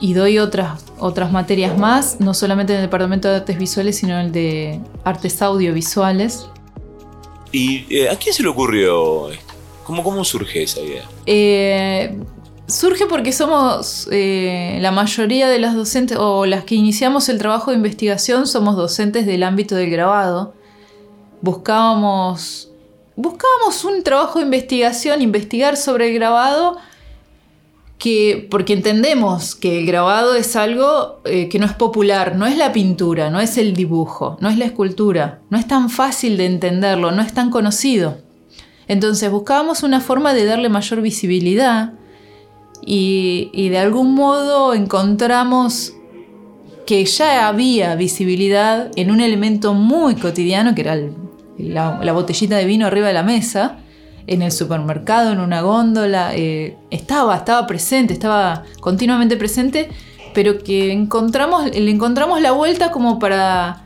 y 0.00 0.14
doy 0.14 0.38
otras, 0.38 0.86
otras 0.98 1.32
materias 1.32 1.76
más, 1.76 2.18
no 2.18 2.32
solamente 2.32 2.72
en 2.72 2.78
el 2.78 2.86
Departamento 2.86 3.28
de 3.28 3.36
Artes 3.36 3.58
Visuales, 3.58 3.98
sino 3.98 4.18
en 4.18 4.26
el 4.28 4.32
de 4.32 4.80
Artes 5.04 5.42
Audiovisuales. 5.42 6.46
¿Y 7.52 7.94
eh, 7.94 8.08
a 8.08 8.16
quién 8.16 8.34
se 8.34 8.42
le 8.42 8.48
ocurrió 8.48 9.30
esto? 9.30 9.52
¿Cómo, 9.84 10.02
cómo 10.02 10.24
surge 10.24 10.62
esa 10.62 10.80
idea? 10.80 11.04
Eh, 11.26 12.16
Surge 12.68 13.06
porque 13.06 13.32
somos 13.32 14.08
eh, 14.12 14.78
la 14.80 14.92
mayoría 14.92 15.48
de 15.48 15.58
las 15.58 15.74
docentes 15.74 16.16
o 16.18 16.46
las 16.46 16.64
que 16.64 16.76
iniciamos 16.76 17.28
el 17.28 17.38
trabajo 17.38 17.70
de 17.70 17.76
investigación 17.76 18.46
somos 18.46 18.76
docentes 18.76 19.26
del 19.26 19.42
ámbito 19.42 19.74
del 19.74 19.90
grabado. 19.90 20.54
Buscábamos, 21.40 22.70
buscábamos 23.16 23.84
un 23.84 24.02
trabajo 24.04 24.38
de 24.38 24.44
investigación, 24.44 25.22
investigar 25.22 25.76
sobre 25.76 26.08
el 26.08 26.14
grabado, 26.14 26.76
que, 27.98 28.46
porque 28.48 28.74
entendemos 28.74 29.56
que 29.56 29.80
el 29.80 29.86
grabado 29.86 30.34
es 30.36 30.54
algo 30.54 31.20
eh, 31.24 31.48
que 31.48 31.58
no 31.58 31.66
es 31.66 31.72
popular, 31.72 32.36
no 32.36 32.46
es 32.46 32.56
la 32.56 32.72
pintura, 32.72 33.28
no 33.28 33.40
es 33.40 33.58
el 33.58 33.74
dibujo, 33.74 34.36
no 34.40 34.48
es 34.48 34.56
la 34.56 34.66
escultura, 34.66 35.40
no 35.50 35.58
es 35.58 35.66
tan 35.66 35.90
fácil 35.90 36.36
de 36.36 36.46
entenderlo, 36.46 37.10
no 37.10 37.22
es 37.22 37.34
tan 37.34 37.50
conocido. 37.50 38.18
Entonces 38.86 39.30
buscábamos 39.30 39.82
una 39.82 40.00
forma 40.00 40.32
de 40.32 40.44
darle 40.44 40.68
mayor 40.68 41.00
visibilidad 41.00 41.94
y, 42.84 43.68
de 43.68 43.78
algún 43.78 44.14
modo 44.14 44.74
encontramos 44.74 45.94
que 46.86 47.04
ya 47.04 47.46
había 47.46 47.94
visibilidad 47.94 48.90
en 48.96 49.10
un 49.10 49.20
elemento 49.20 49.72
muy 49.72 50.16
cotidiano 50.16 50.74
que 50.74 50.80
era 50.80 50.98
la, 51.58 52.12
botellita 52.12 52.56
de 52.56 52.64
vino 52.64 52.86
arriba 52.86 53.06
de 53.06 53.12
la 53.12 53.22
mesa, 53.22 53.78
en 54.26 54.42
el 54.42 54.52
supermercado, 54.52 55.32
en 55.32 55.40
una 55.40 55.62
góndola, 55.62 56.34
eh, 56.34 56.76
estaba, 56.90 57.36
estaba 57.36 57.66
presente, 57.66 58.12
estaba 58.12 58.64
continuamente 58.80 59.36
presente, 59.36 59.90
pero 60.34 60.62
que 60.62 60.92
encontramos, 60.92 61.70
le 61.70 61.90
encontramos 61.90 62.40
la 62.40 62.52
vuelta 62.52 62.90
como 62.90 63.18
para, 63.18 63.84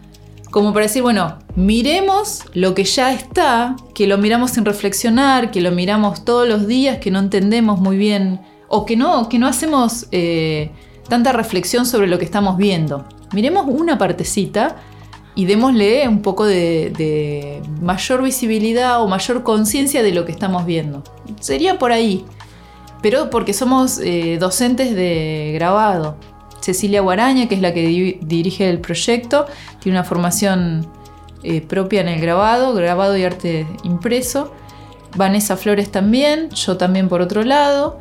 como 0.51 0.73
para 0.73 0.87
decir, 0.87 1.03
bueno, 1.03 1.39
miremos 1.55 2.45
lo 2.55 2.75
que 2.75 2.85
ya 2.85 3.13
está, 3.13 3.77
que 3.95 4.07
lo 4.07 4.19
miramos 4.19 4.53
sin 4.53 4.65
reflexionar, 4.65 5.51
que 5.51 5.61
lo 5.61 5.73
miramos 5.73 6.25
todos 6.25 6.47
los 6.49 6.67
días, 6.67 6.99
que 6.99 7.11
no 7.11 7.19
entendemos 7.19 7.81
muy 7.81 7.97
bien 7.97 8.41
o 8.69 8.85
que 8.85 8.97
no, 8.97 9.29
que 9.29 9.39
no 9.39 9.47
hacemos 9.47 10.07
eh, 10.13 10.71
tanta 11.09 11.33
reflexión 11.33 11.87
sobre 11.87 12.07
lo 12.07 12.19
que 12.19 12.25
estamos 12.25 12.57
viendo. 12.57 13.05
Miremos 13.33 13.67
una 13.69 13.99
partecita 13.99 14.77
y 15.35 15.45
démosle 15.45 16.09
un 16.09 16.23
poco 16.23 16.47
de, 16.47 17.63
mayor 17.81 18.23
visibilidad 18.23 19.03
o 19.03 19.09
mayor 19.09 19.43
conciencia 19.43 20.03
de 20.03 20.13
lo 20.13 20.25
que 20.25 20.33
estamos 20.33 20.65
viendo. 20.65 21.03
Sería 21.41 21.79
por 21.79 21.93
ahí, 21.93 22.25
pero 23.03 23.31
porque 23.31 23.53
somos 23.53 23.99
eh, 24.03 24.39
docentes 24.41 24.95
de 24.95 25.53
grabado. 25.55 26.17
Cecilia 26.61 27.03
Guaraña, 27.03 27.49
que 27.49 27.55
es 27.55 27.61
la 27.61 27.73
que 27.73 28.19
dirige 28.23 28.69
el 28.69 28.81
proyecto, 28.81 29.47
tiene 29.79 29.99
una 29.99 30.05
formación 30.05 30.91
eh, 31.43 31.61
propia 31.61 32.01
en 32.01 32.09
el 32.09 32.21
grabado, 32.21 32.75
grabado 32.75 33.17
y 33.17 33.23
arte 33.23 33.67
impreso. 33.85 34.53
Vanessa 35.17 35.57
Flores 35.57 35.93
también, 35.93 36.51
yo 36.51 36.77
también 36.77 37.09
por 37.09 37.21
otro 37.21 37.45
lado. 37.45 38.01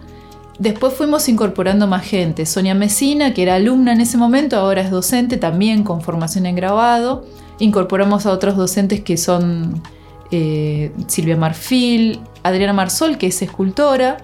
Después 0.57 0.93
fuimos 0.93 1.27
incorporando 1.27 1.85
más 1.85 2.05
gente. 2.05 2.45
Sonia 2.45 2.74
Mesina, 2.74 3.33
que 3.33 3.43
era 3.43 3.55
alumna 3.55 3.91
en 3.91 4.01
ese 4.01 4.17
momento, 4.17 4.57
ahora 4.57 4.81
es 4.81 4.89
docente 4.89 5.38
también 5.38 5.83
con 5.83 6.01
formación 6.01 6.45
en 6.45 6.55
grabado. 6.55 7.25
Incorporamos 7.59 8.25
a 8.25 8.31
otros 8.31 8.55
docentes 8.55 9.01
que 9.01 9.17
son 9.17 9.81
eh, 10.31 10.93
Silvia 11.07 11.35
Marfil, 11.35 12.21
Adriana 12.43 12.74
Marsol, 12.74 13.17
que 13.17 13.27
es 13.27 13.41
escultora, 13.41 14.17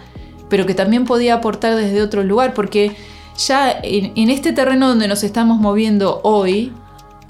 pero 0.50 0.66
que 0.66 0.74
también 0.74 1.06
podía 1.06 1.36
aportar 1.36 1.76
desde 1.76 2.02
otro 2.02 2.24
lugar, 2.24 2.54
porque 2.54 2.96
ya 3.38 3.80
en 3.84 4.30
este 4.30 4.54
terreno 4.54 4.88
donde 4.90 5.08
nos 5.08 5.24
estamos 5.24 5.60
moviendo 5.60 6.22
hoy, 6.24 6.72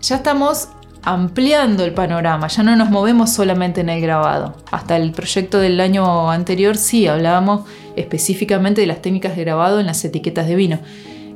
ya 0.02 0.18
estamos 0.18 0.70
ampliando 1.04 1.84
el 1.84 1.94
panorama, 1.94 2.48
ya 2.48 2.64
no 2.64 2.76
nos 2.76 2.90
movemos 2.90 3.32
solamente 3.32 3.82
en 3.82 3.90
el 3.90 4.02
grabado. 4.02 4.56
Hasta 4.72 4.98
el 4.98 5.12
proyecto 5.12 5.60
del 5.60 5.80
año 5.80 6.30
anterior 6.30 6.78
sí 6.78 7.08
hablábamos 7.08 7.68
específicamente 7.96 8.82
de 8.82 8.88
las 8.88 9.02
técnicas 9.02 9.36
de 9.36 9.44
grabado 9.44 9.80
en 9.80 9.88
las 9.88 10.04
etiquetas 10.06 10.48
de 10.48 10.56
vino. 10.56 10.80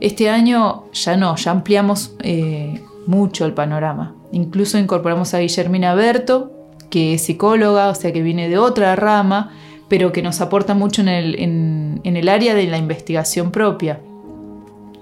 Este 0.02 0.30
año 0.30 0.86
ya 0.94 1.18
no, 1.18 1.36
ya 1.36 1.52
ampliamos 1.52 2.16
eh, 2.22 2.82
mucho 3.08 3.46
el 3.46 3.54
panorama. 3.54 4.14
Incluso 4.32 4.78
incorporamos 4.78 5.34
a 5.34 5.40
Guillermina 5.40 5.96
Berto, 5.96 6.52
que 6.90 7.16
es 7.16 7.24
psicóloga, 7.24 7.90
o 7.90 7.96
sea 7.96 8.12
que 8.14 8.22
viene 8.22 8.50
de 8.50 8.58
otra 8.58 8.96
rama, 8.96 9.52
pero 9.88 10.12
que 10.12 10.22
nos 10.22 10.42
aporta 10.42 10.74
mucho 10.74 11.02
en 11.02 11.08
el, 11.08 11.36
en 11.40 12.18
el 12.18 12.30
área 12.30 12.54
de 12.56 12.68
la 12.68 12.78
investigación 12.78 13.52
propia, 13.52 14.00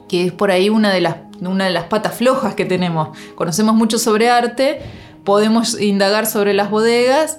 que 0.08 0.26
es 0.26 0.32
por 0.32 0.52
ahí 0.52 0.70
una 0.70 0.92
de 0.92 1.02
las 1.02 1.16
una 1.48 1.66
de 1.66 1.72
las 1.72 1.86
patas 1.86 2.16
flojas 2.16 2.56
que 2.56 2.66
tenemos. 2.66 3.18
Conocemos 3.36 3.76
mucho 3.76 3.98
sobre 3.98 4.30
arte, 4.30 4.82
podemos 5.24 5.80
indagar 5.80 6.26
sobre 6.26 6.54
las 6.54 6.70
bodegas, 6.70 7.38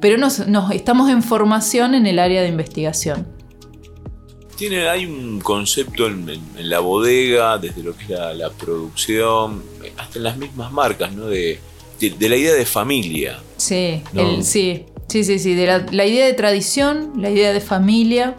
pero 0.00 0.18
nos, 0.18 0.40
estamos 0.72 1.10
en 1.10 1.22
formación 1.22 1.94
en 1.94 2.06
el 2.06 2.18
área 2.18 2.42
de 2.42 2.48
investigación. 2.48 3.26
Tiene, 4.56 4.88
hay 4.88 5.04
un 5.04 5.40
concepto 5.40 6.06
en, 6.06 6.40
la 6.56 6.80
bodega, 6.80 7.58
desde 7.58 7.82
lo 7.82 7.94
que 7.96 8.04
es 8.04 8.10
la, 8.10 8.50
producción, 8.50 9.62
hasta 9.98 10.18
en 10.18 10.24
las 10.24 10.38
mismas 10.38 10.72
marcas, 10.72 11.12
¿no? 11.12 11.26
De, 11.26 11.60
la 12.00 12.36
idea 12.36 12.54
de 12.54 12.64
familia. 12.64 13.38
Sí, 13.58 14.02
sí, 14.42 14.86
sí, 15.08 15.24
sí, 15.24 15.38
sí, 15.38 15.54
de 15.54 15.66
la, 15.66 15.86
la 15.90 16.06
idea 16.06 16.26
de 16.26 16.32
tradición, 16.32 17.12
la 17.16 17.30
idea 17.30 17.52
de 17.52 17.60
familia. 17.60 18.36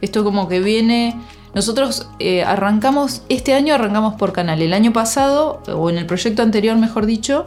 Esto 0.00 0.24
como 0.24 0.48
que 0.48 0.60
viene 0.60 1.16
nosotros 1.54 2.08
eh, 2.18 2.42
arrancamos, 2.42 3.22
este 3.28 3.54
año 3.54 3.74
arrancamos 3.74 4.14
por 4.14 4.32
canal. 4.32 4.60
El 4.60 4.72
año 4.72 4.92
pasado, 4.92 5.62
o 5.74 5.90
en 5.90 5.98
el 5.98 6.06
proyecto 6.06 6.42
anterior, 6.42 6.76
mejor 6.76 7.06
dicho, 7.06 7.44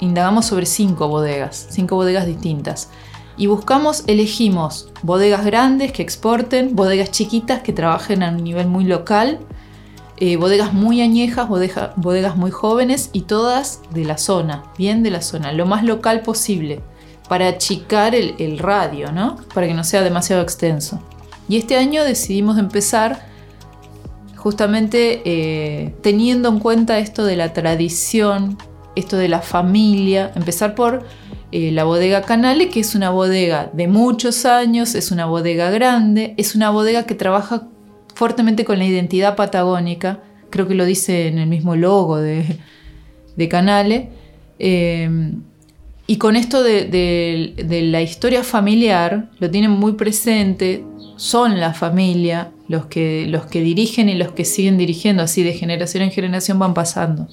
indagamos 0.00 0.46
sobre 0.46 0.66
cinco 0.66 1.08
bodegas, 1.08 1.68
cinco 1.70 1.96
bodegas 1.96 2.26
distintas. 2.26 2.90
Y 3.36 3.46
buscamos, 3.46 4.04
elegimos 4.06 4.90
bodegas 5.02 5.44
grandes 5.44 5.92
que 5.92 6.02
exporten, 6.02 6.74
bodegas 6.74 7.10
chiquitas 7.10 7.62
que 7.62 7.72
trabajen 7.72 8.22
a 8.22 8.30
un 8.30 8.42
nivel 8.42 8.66
muy 8.66 8.84
local, 8.84 9.38
eh, 10.16 10.36
bodegas 10.36 10.72
muy 10.72 11.00
añejas, 11.00 11.48
bodegas 11.48 12.36
muy 12.36 12.50
jóvenes 12.50 13.10
y 13.12 13.22
todas 13.22 13.80
de 13.90 14.04
la 14.04 14.18
zona, 14.18 14.64
bien 14.76 15.04
de 15.04 15.10
la 15.10 15.22
zona, 15.22 15.52
lo 15.52 15.66
más 15.66 15.84
local 15.84 16.22
posible, 16.22 16.80
para 17.28 17.46
achicar 17.46 18.16
el 18.16 18.58
radio, 18.58 19.12
¿no? 19.12 19.36
Para 19.54 19.68
que 19.68 19.74
no 19.74 19.84
sea 19.84 20.02
demasiado 20.02 20.42
extenso. 20.42 21.00
Y 21.48 21.56
este 21.56 21.76
año 21.76 22.04
decidimos 22.04 22.58
empezar 22.58 23.26
justamente 24.36 25.22
eh, 25.24 25.94
teniendo 26.02 26.48
en 26.48 26.58
cuenta 26.58 26.98
esto 26.98 27.24
de 27.24 27.36
la 27.36 27.52
tradición, 27.52 28.58
esto 28.96 29.16
de 29.16 29.28
la 29.28 29.40
familia, 29.40 30.32
empezar 30.36 30.74
por 30.74 31.04
eh, 31.50 31.72
la 31.72 31.84
bodega 31.84 32.22
Canale, 32.22 32.68
que 32.68 32.80
es 32.80 32.94
una 32.94 33.10
bodega 33.10 33.70
de 33.72 33.88
muchos 33.88 34.44
años, 34.44 34.94
es 34.94 35.10
una 35.10 35.26
bodega 35.26 35.70
grande, 35.70 36.34
es 36.36 36.54
una 36.54 36.70
bodega 36.70 37.04
que 37.04 37.14
trabaja 37.14 37.68
fuertemente 38.14 38.64
con 38.64 38.78
la 38.78 38.84
identidad 38.84 39.34
patagónica, 39.34 40.20
creo 40.50 40.68
que 40.68 40.74
lo 40.74 40.84
dice 40.84 41.28
en 41.28 41.38
el 41.38 41.48
mismo 41.48 41.76
logo 41.76 42.18
de, 42.18 42.58
Canale. 43.48 44.10
Eh, 44.58 45.32
y 46.10 46.16
con 46.16 46.36
esto 46.36 46.62
de, 46.62 47.54
la 47.92 48.00
historia 48.00 48.42
familiar, 48.42 49.30
lo 49.38 49.50
tienen 49.50 49.70
muy 49.70 49.92
presente, 49.92 50.82
son 51.18 51.58
la 51.58 51.74
familia 51.74 52.52
los 52.68 52.86
que, 52.86 53.26
los 53.28 53.46
que 53.46 53.60
dirigen 53.60 54.08
y 54.08 54.14
los 54.14 54.30
que 54.30 54.44
siguen 54.44 54.78
dirigiendo, 54.78 55.24
así 55.24 55.42
de 55.42 55.52
generación 55.52 56.04
en 56.04 56.12
generación 56.12 56.60
van 56.60 56.74
pasando. 56.74 57.26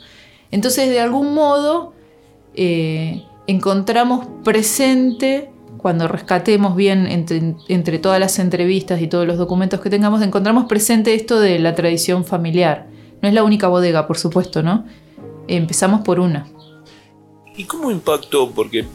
Entonces, 0.49 0.89
de 0.89 0.99
algún 0.99 1.35
modo, 1.35 1.93
eh, 2.55 3.23
encontramos 3.45 4.25
presente, 4.43 5.51
cuando 5.77 6.07
rescatemos 6.07 6.75
bien 6.75 7.05
entre, 7.05 7.55
entre 7.67 7.99
todas 7.99 8.19
las 8.19 8.39
entrevistas 8.39 9.01
y 9.01 9.07
todos 9.07 9.27
los 9.27 9.37
documentos 9.37 9.79
que 9.81 9.91
tengamos, 9.91 10.23
encontramos 10.23 10.65
presente 10.65 11.13
esto 11.13 11.39
de 11.39 11.59
la 11.59 11.75
tradición 11.75 12.25
familiar. 12.25 12.87
No 13.21 13.27
es 13.27 13.35
la 13.35 13.43
única 13.43 13.67
bodega, 13.67 14.07
por 14.07 14.17
supuesto, 14.17 14.63
¿no? 14.63 14.85
Empezamos 15.47 16.01
por 16.01 16.19
una. 16.19 16.47
¿Y 17.55 17.65
cómo 17.65 17.91
impactó? 17.91 18.49
Porque 18.49 18.85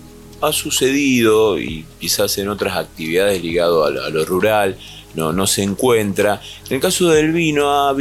ha 0.40 0.52
sucedido, 0.52 1.58
y 1.58 1.84
quizás 1.98 2.38
en 2.38 2.48
otras 2.48 2.76
actividades 2.76 3.42
ligado 3.42 3.84
a 3.84 3.90
lo, 3.90 4.24
rural, 4.24 4.76
no, 5.14 5.32
no, 5.32 5.46
se 5.46 5.62
encuentra. 5.62 6.40
En 6.68 6.76
el 6.76 6.80
caso 6.80 7.08
del 7.08 7.32
vino 7.32 7.70
ha, 7.70 7.94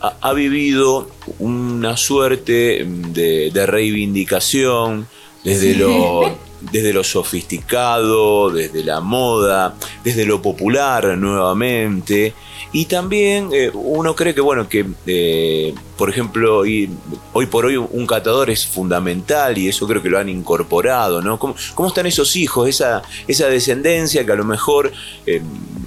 ha, 0.00 0.32
vivido 0.32 1.10
una 1.38 1.96
suerte 1.96 2.86
de, 2.86 3.66
reivindicación 3.66 5.08
desde, 5.44 5.74
lo, 5.74 6.38
desde 6.60 6.92
lo 6.92 7.04
sofisticado, 7.04 8.50
desde 8.50 8.82
la 8.82 9.00
moda, 9.00 9.74
desde 10.04 10.24
lo 10.24 10.40
popular 10.42 11.16
nuevamente. 11.16 12.34
Y 12.72 12.86
también 12.86 13.50
eh, 13.52 13.70
uno 13.72 14.14
cree 14.14 14.34
que, 14.34 14.40
bueno, 14.40 14.68
que 14.68 14.84
eh, 15.06 15.74
por 15.96 16.10
ejemplo, 16.10 16.58
hoy, 16.58 17.46
por 17.50 17.66
hoy 17.66 17.76
un 17.76 18.06
catador 18.06 18.50
es 18.50 18.66
fundamental 18.66 19.56
y 19.56 19.68
eso 19.68 19.86
creo 19.86 20.02
que 20.02 20.10
lo 20.10 20.18
han 20.18 20.28
incorporado, 20.28 21.22
¿no? 21.22 21.38
¿Cómo, 21.38 21.54
están 21.88 22.06
esos 22.06 22.36
hijos, 22.36 22.68
esa, 22.68 23.02
esa 23.28 23.48
descendencia 23.48 24.26
que 24.26 24.32
a 24.32 24.36
lo 24.36 24.44
mejor 24.44 24.92
eh, 25.26 25.40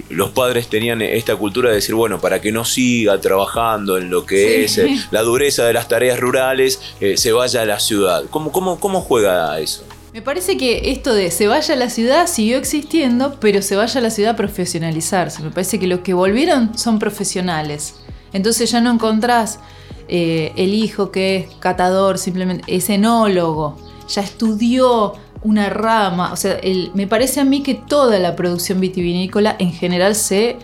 los 0.08 0.30
padres 0.30 0.68
tenían 0.68 1.02
esta 1.02 1.36
cultura 1.36 1.68
de 1.68 1.76
decir, 1.76 1.94
bueno, 1.94 2.20
para 2.20 2.40
que 2.40 2.50
no 2.50 2.64
siga 2.64 3.20
trabajando 3.20 3.98
en 3.98 4.10
lo 4.10 4.26
que 4.26 4.64
es 4.64 4.80
la 5.12 5.22
dureza 5.22 5.64
de 5.66 5.72
las 5.72 5.86
tareas 5.86 6.18
rurales, 6.18 6.80
se 7.14 7.32
vaya 7.32 7.62
a 7.62 7.66
la 7.66 7.78
ciudad? 7.78 8.24
¿Cómo, 8.30 8.50
cómo, 8.50 8.80
cómo 8.80 9.00
juega 9.00 9.58
eso? 9.60 9.84
Me 10.12 10.22
parece 10.22 10.56
que 10.56 10.90
esto 10.90 11.14
de 11.14 11.30
se 11.30 11.46
vaya 11.46 11.74
a 11.74 11.76
la 11.76 11.88
ciudad 11.88 12.26
siguió 12.26 12.58
existiendo, 12.58 13.38
pero 13.38 13.62
se 13.62 13.76
vaya 13.76 14.00
a 14.00 14.02
la 14.02 14.10
ciudad 14.10 14.32
a 14.32 14.36
profesionalizarse. 14.36 15.40
Me 15.40 15.50
parece 15.50 15.78
que 15.78 15.86
los 15.86 16.00
que 16.00 16.14
volvieron 16.14 16.76
son 16.76 16.98
profesionales. 16.98 17.94
Entonces 18.32 18.70
ya 18.72 18.80
no 18.80 18.90
encontrás 18.90 19.60
eh, 20.08 20.52
el 20.56 20.74
hijo 20.74 21.12
que 21.12 21.36
es 21.36 21.54
catador, 21.60 22.18
simplemente 22.18 22.64
es 22.66 22.90
enólogo, 22.90 23.76
ya 24.08 24.22
estudió 24.22 25.14
una 25.44 25.70
rama. 25.70 26.32
O 26.32 26.36
sea, 26.36 26.58
me 26.94 27.06
parece 27.06 27.38
a 27.38 27.44
mí 27.44 27.62
que 27.62 27.74
toda 27.74 28.18
la 28.18 28.34
producción 28.34 28.80
vitivinícola 28.80 29.54
en 29.60 29.72
general 29.72 30.16
se 30.16 30.56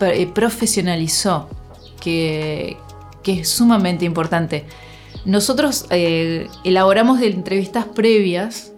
eh, 0.00 0.26
profesionalizó, 0.26 1.48
que, 2.00 2.76
es 3.24 3.48
sumamente 3.48 4.06
importante. 4.06 4.64
Nosotros 5.24 5.86
eh, 5.90 6.48
elaboramos 6.64 7.20
de 7.20 7.28
entrevistas 7.28 7.84
previas 7.84 8.72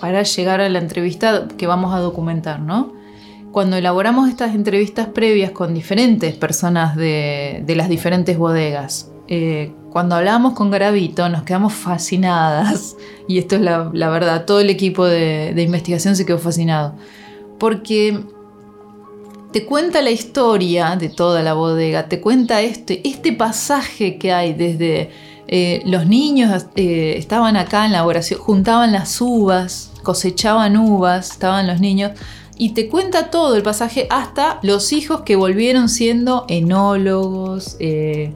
para 0.00 0.22
llegar 0.22 0.60
a 0.60 0.68
la 0.68 0.78
entrevista 0.78 1.48
que 1.56 1.66
vamos 1.66 1.94
a 1.94 1.98
documentar, 1.98 2.60
¿no? 2.60 2.92
Cuando 3.52 3.76
elaboramos 3.76 4.28
estas 4.28 4.54
entrevistas 4.54 5.08
previas 5.08 5.50
con 5.52 5.74
diferentes 5.74 6.36
personas 6.36 6.96
de, 6.96 7.64
las 7.66 7.88
diferentes 7.88 8.36
bodegas, 8.36 9.10
eh, 9.26 9.72
cuando 9.90 10.16
hablamos 10.16 10.52
con 10.52 10.70
Garavito 10.70 11.28
nos 11.28 11.42
quedamos 11.42 11.72
fascinadas, 11.72 12.96
y 13.26 13.38
esto 13.38 13.56
es 13.56 13.62
la, 13.62 13.88
verdad, 13.88 14.44
todo 14.44 14.60
el 14.60 14.70
equipo 14.70 15.06
de, 15.06 15.54
investigación 15.56 16.14
se 16.14 16.26
quedó 16.26 16.38
fascinado, 16.38 16.94
porque 17.58 18.20
te 19.52 19.64
cuenta 19.64 20.02
la 20.02 20.10
historia 20.10 20.96
de 20.96 21.08
toda 21.08 21.42
la 21.42 21.54
bodega, 21.54 22.08
te 22.08 22.20
cuenta 22.20 22.60
este, 22.60 23.06
este 23.08 23.32
pasaje 23.32 24.18
que 24.18 24.32
hay 24.32 24.52
desde 24.52 25.10
eh, 25.50 25.80
los 25.86 26.06
niños 26.06 26.66
eh, 26.76 27.14
estaban 27.16 27.56
acá 27.56 27.86
en 27.86 27.92
la 27.92 28.04
oración, 28.04 28.38
juntaban 28.38 28.92
las 28.92 29.18
uvas, 29.22 29.90
cosechaban 30.02 30.76
uvas, 30.76 31.30
estaban 31.32 31.66
los 31.66 31.80
niños, 31.80 32.12
y 32.58 32.70
te 32.70 32.88
cuenta 32.88 33.30
todo 33.30 33.56
el 33.56 33.62
pasaje 33.62 34.06
hasta 34.10 34.58
los 34.62 34.92
hijos 34.92 35.22
que 35.22 35.36
volvieron 35.36 35.88
siendo 35.88 36.44
enólogos, 36.48 37.76
eh, 37.80 38.34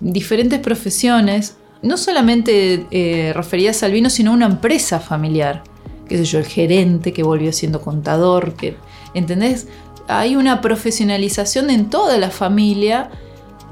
diferentes 0.00 0.60
profesiones, 0.60 1.56
no 1.82 1.98
solamente 1.98 2.86
referidas 3.34 3.82
al 3.82 3.92
vino, 3.92 4.10
sino 4.10 4.30
a 4.30 4.34
una 4.34 4.46
empresa 4.46 5.00
familiar, 5.00 5.62
qué 6.08 6.16
sé 6.18 6.24
yo, 6.24 6.38
el 6.38 6.46
gerente 6.46 7.12
que 7.12 7.22
volvió 7.22 7.52
siendo 7.52 7.80
contador, 7.80 8.54
que, 8.54 8.76
¿entendés? 9.14 9.66
Hay 10.06 10.36
una 10.36 10.60
profesionalización 10.60 11.70
en 11.70 11.90
toda 11.90 12.18
la 12.18 12.30
familia 12.30 13.10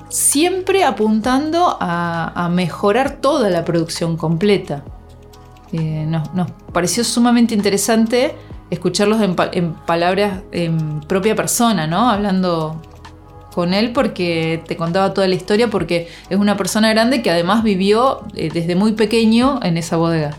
siempre 0.08 0.84
apuntando 0.84 1.76
a, 1.80 2.48
mejorar 2.52 3.20
toda 3.20 3.50
la 3.50 3.64
producción 3.64 4.16
completa. 4.16 4.84
Eh, 5.72 6.06
nos, 6.08 6.50
pareció 6.72 7.04
sumamente 7.04 7.54
interesante 7.54 8.34
escucharlos 8.70 9.20
en, 9.20 9.74
palabras 9.74 10.42
en 10.52 11.00
propia 11.00 11.34
persona, 11.34 11.86
¿no? 11.86 12.08
Hablando 12.10 12.80
con 13.54 13.74
él 13.74 13.92
porque 13.92 14.62
te 14.66 14.76
contaba 14.76 15.12
toda 15.14 15.26
la 15.26 15.34
historia 15.34 15.68
porque 15.68 16.08
es 16.30 16.38
una 16.38 16.56
persona 16.56 16.90
grande 16.90 17.22
que 17.22 17.30
además 17.30 17.62
vivió 17.62 18.20
eh, 18.34 18.50
desde 18.52 18.76
muy 18.76 18.92
pequeño 18.92 19.60
en 19.62 19.76
esa 19.76 19.96
bodega. 19.96 20.36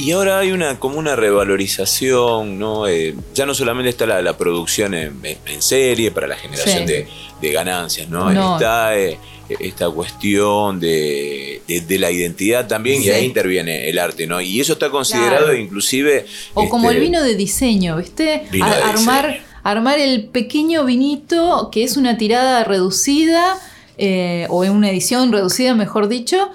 Y 0.00 0.12
ahora 0.12 0.38
hay 0.38 0.50
una 0.50 0.78
como 0.78 0.98
una 0.98 1.14
revalorización, 1.14 2.58
¿no? 2.58 2.88
Eh, 2.88 3.14
ya 3.34 3.44
no 3.44 3.54
solamente 3.54 3.90
está 3.90 4.06
la, 4.06 4.36
producción 4.38 4.94
en, 4.94 5.20
serie 5.58 6.10
para 6.10 6.26
la 6.26 6.36
generación 6.36 6.86
de, 6.86 7.06
ganancias, 7.52 8.08
¿no? 8.08 8.30
Está 8.30 8.98
eh, 8.98 9.18
esta 9.58 9.90
cuestión 9.90 10.80
de, 10.80 11.60
la 11.90 12.10
identidad 12.10 12.66
también 12.66 13.02
y 13.02 13.10
ahí 13.10 13.26
interviene 13.26 13.90
el 13.90 13.98
arte, 13.98 14.26
¿no? 14.26 14.40
Y 14.40 14.58
eso 14.58 14.72
está 14.72 14.88
considerado 14.88 15.54
inclusive... 15.54 16.24
O 16.54 16.66
como 16.70 16.90
el 16.90 16.96
este, 16.96 17.06
vino 17.06 17.22
de 17.22 17.34
diseño, 17.34 17.98
¿viste? 17.98 18.44
armar, 18.82 19.40
armar 19.62 19.98
el 19.98 20.24
pequeño 20.28 20.86
vinito 20.86 21.68
que 21.70 21.84
es 21.84 21.98
una 21.98 22.16
tirada 22.16 22.64
reducida 22.64 23.58
eh, 23.98 24.46
o 24.48 24.64
en 24.64 24.72
una 24.72 24.88
edición 24.88 25.30
reducida, 25.30 25.74
mejor 25.74 26.08
dicho, 26.08 26.50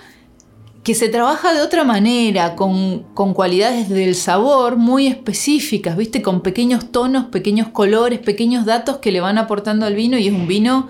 que 0.86 0.94
se 0.94 1.10
trabaja 1.10 1.52
de 1.52 1.62
otra 1.62 1.84
manera, 1.84 2.56
con, 2.56 3.06
cualidades 3.34 3.90
del 3.90 4.14
sabor 4.14 4.78
muy 4.78 5.08
específicas, 5.08 5.98
¿viste? 5.98 6.22
Con 6.22 6.42
pequeños 6.42 6.92
tonos, 6.92 7.26
pequeños 7.26 7.70
colores, 7.70 8.20
pequeños 8.20 8.66
datos 8.66 8.98
que 9.00 9.12
le 9.12 9.20
van 9.20 9.40
aportando 9.40 9.88
al 9.88 9.96
vino 9.96 10.16
y 10.20 10.28
es 10.28 10.34
un 10.34 10.46
vino 10.48 10.88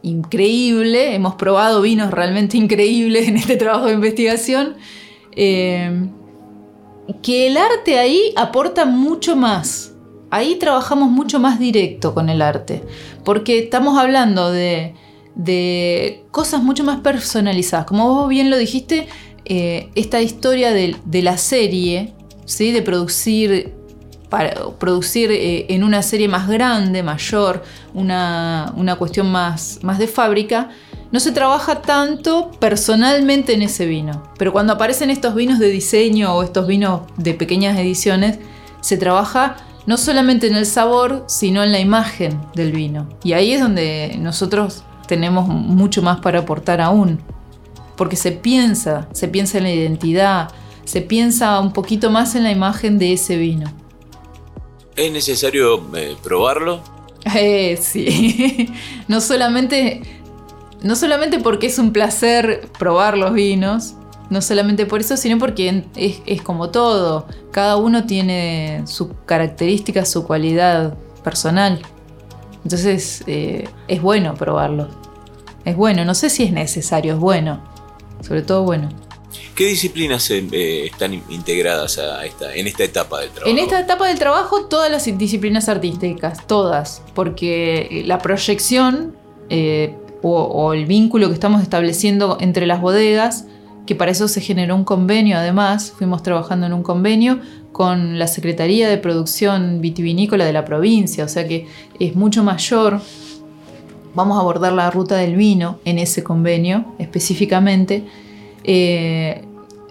increíble. 0.00 1.14
Hemos 1.14 1.34
probado 1.34 1.82
vinos 1.82 2.10
realmente 2.10 2.56
increíbles 2.56 3.28
en 3.28 3.36
este 3.36 3.56
trabajo 3.56 3.88
de 3.88 3.92
investigación. 3.92 4.76
Eh, 5.32 6.08
que 7.22 7.48
el 7.48 7.58
arte 7.58 7.98
ahí 7.98 8.32
aporta 8.34 8.86
mucho 8.86 9.36
más. 9.36 9.92
Ahí 10.30 10.54
trabajamos 10.54 11.10
mucho 11.10 11.38
más 11.38 11.58
directo 11.58 12.14
con 12.14 12.30
el 12.30 12.40
arte, 12.40 12.82
porque 13.26 13.58
estamos 13.58 13.98
hablando 13.98 14.50
de 14.50 14.94
de 15.38 16.24
cosas 16.30 16.62
mucho 16.62 16.84
más 16.84 17.00
personalizadas. 17.00 17.86
Como 17.86 18.12
vos 18.12 18.28
bien 18.28 18.50
lo 18.50 18.58
dijiste, 18.58 19.08
eh, 19.46 19.88
esta 19.94 20.20
historia 20.20 20.72
de, 20.72 21.22
la 21.22 21.38
serie, 21.38 22.12
¿sí? 22.44 22.72
de 22.72 22.82
producir, 22.82 23.72
para, 24.28 24.52
producir 24.78 25.30
eh, 25.30 25.66
en 25.70 25.84
una 25.84 26.02
serie 26.02 26.28
más 26.28 26.48
grande, 26.48 27.02
mayor, 27.02 27.62
una, 27.94 28.96
cuestión 28.98 29.30
más, 29.30 29.78
más 29.82 29.98
de 29.98 30.08
fábrica, 30.08 30.70
no 31.12 31.20
se 31.20 31.32
trabaja 31.32 31.80
tanto 31.80 32.50
personalmente 32.58 33.54
en 33.54 33.62
ese 33.62 33.86
vino. 33.86 34.24
Pero 34.38 34.52
cuando 34.52 34.74
aparecen 34.74 35.08
estos 35.08 35.34
vinos 35.34 35.58
de 35.60 35.68
diseño 35.68 36.34
o 36.34 36.42
estos 36.42 36.66
vinos 36.66 37.02
de 37.16 37.32
pequeñas 37.32 37.78
ediciones, 37.78 38.38
se 38.80 38.98
trabaja 38.98 39.56
no 39.86 39.96
solamente 39.96 40.48
en 40.48 40.56
el 40.56 40.66
sabor, 40.66 41.24
sino 41.28 41.62
en 41.62 41.72
la 41.72 41.78
imagen 41.78 42.38
del 42.54 42.72
vino. 42.72 43.08
Y 43.24 43.32
ahí 43.32 43.52
es 43.52 43.60
donde 43.62 44.16
nosotros 44.20 44.84
tenemos 45.08 45.48
mucho 45.48 46.02
más 46.02 46.20
para 46.20 46.40
aportar 46.40 46.80
aún. 46.80 47.18
Porque 47.96 48.14
se 48.14 48.30
piensa, 48.30 49.08
se 49.12 49.26
piensa 49.26 49.58
en 49.58 49.64
la 49.64 49.72
identidad, 49.72 50.50
se 50.84 51.02
piensa 51.02 51.58
un 51.58 51.72
poquito 51.72 52.10
más 52.10 52.36
en 52.36 52.44
la 52.44 52.52
imagen 52.52 52.98
de 52.98 53.14
ese 53.14 53.36
vino. 53.36 53.72
¿Es 54.94 55.10
necesario 55.10 55.82
eh, 55.96 56.16
probarlo? 56.22 56.80
Eh, 57.34 57.76
sí. 57.80 58.72
no 59.08 59.20
solamente, 59.20 60.02
no 60.82 60.94
solamente 60.94 61.40
porque 61.40 61.66
es 61.66 61.78
un 61.78 61.92
placer 61.92 62.68
probar 62.78 63.18
los 63.18 63.32
vinos, 63.32 63.94
no 64.30 64.42
solamente 64.42 64.86
por 64.86 65.00
eso, 65.00 65.16
sino 65.16 65.38
porque 65.38 65.84
es, 65.96 66.42
como 66.42 66.70
todo. 66.70 67.26
Cada 67.50 67.76
uno 67.76 68.04
tiene 68.04 68.82
su 68.86 69.14
característica, 69.24 70.04
su 70.04 70.24
cualidad 70.24 70.96
personal. 71.24 71.80
Entonces 72.64 73.22
eh, 73.26 73.68
es 73.86 74.02
bueno 74.02 74.34
probarlo. 74.34 74.88
Es 75.64 75.76
bueno, 75.76 76.04
no 76.04 76.14
sé 76.14 76.30
si 76.30 76.44
es 76.44 76.52
necesario, 76.52 77.14
es 77.14 77.20
bueno. 77.20 77.60
Sobre 78.22 78.42
todo 78.42 78.62
bueno. 78.62 78.88
¿Qué 79.54 79.66
disciplinas 79.66 80.30
eh, 80.30 80.86
están 80.86 81.14
integradas 81.14 81.98
a 81.98 82.24
esta, 82.24 82.54
en 82.54 82.66
esta 82.66 82.84
etapa 82.84 83.20
del 83.20 83.30
trabajo? 83.30 83.50
En 83.50 83.58
esta 83.58 83.80
etapa 83.80 84.06
del 84.06 84.18
trabajo, 84.18 84.66
todas 84.66 84.90
las 84.90 85.04
disciplinas 85.18 85.68
artísticas, 85.68 86.46
todas, 86.46 87.02
porque 87.14 88.04
la 88.06 88.18
proyección 88.18 89.16
eh, 89.50 89.94
o, 90.22 90.72
el 90.72 90.86
vínculo 90.86 91.28
que 91.28 91.34
estamos 91.34 91.62
estableciendo 91.62 92.38
entre 92.40 92.66
las 92.66 92.80
bodegas, 92.80 93.46
que 93.88 93.94
para 93.94 94.10
eso 94.10 94.28
se 94.28 94.42
generó 94.42 94.76
un 94.76 94.84
convenio 94.84 95.38
además, 95.38 95.94
fuimos 95.96 96.22
trabajando 96.22 96.66
en 96.66 96.74
un 96.74 96.82
convenio 96.82 97.40
con 97.72 98.18
la 98.18 98.26
Secretaría 98.26 98.86
de 98.86 98.98
Producción 98.98 99.80
Vitivinícola 99.80 100.44
de 100.44 100.52
la 100.52 100.66
provincia, 100.66 101.24
o 101.24 101.28
sea 101.28 101.48
que 101.48 101.66
es 101.98 102.14
mucho 102.14 102.44
mayor 102.44 103.00
vamos 104.14 104.36
a 104.36 104.40
abordar 104.40 104.74
la 104.74 104.90
ruta 104.90 105.16
del 105.16 105.36
vino 105.36 105.78
en 105.86 105.98
ese 105.98 106.22
convenio 106.22 106.84
específicamente. 106.98 108.04
Eh, 108.62 109.42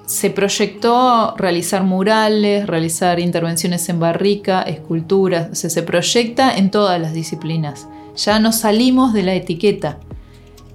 se 0.05 0.29
proyectó 0.29 1.33
realizar 1.38 1.83
murales, 1.83 2.67
realizar 2.67 3.19
intervenciones 3.19 3.89
en 3.89 3.99
barrica, 3.99 4.62
esculturas, 4.62 5.57
se 5.57 5.81
proyecta 5.81 6.55
en 6.55 6.69
todas 6.69 7.01
las 7.01 7.13
disciplinas. 7.13 7.88
Ya 8.15 8.39
no 8.39 8.51
salimos 8.51 9.13
de 9.13 9.23
la 9.23 9.33
etiqueta 9.33 9.97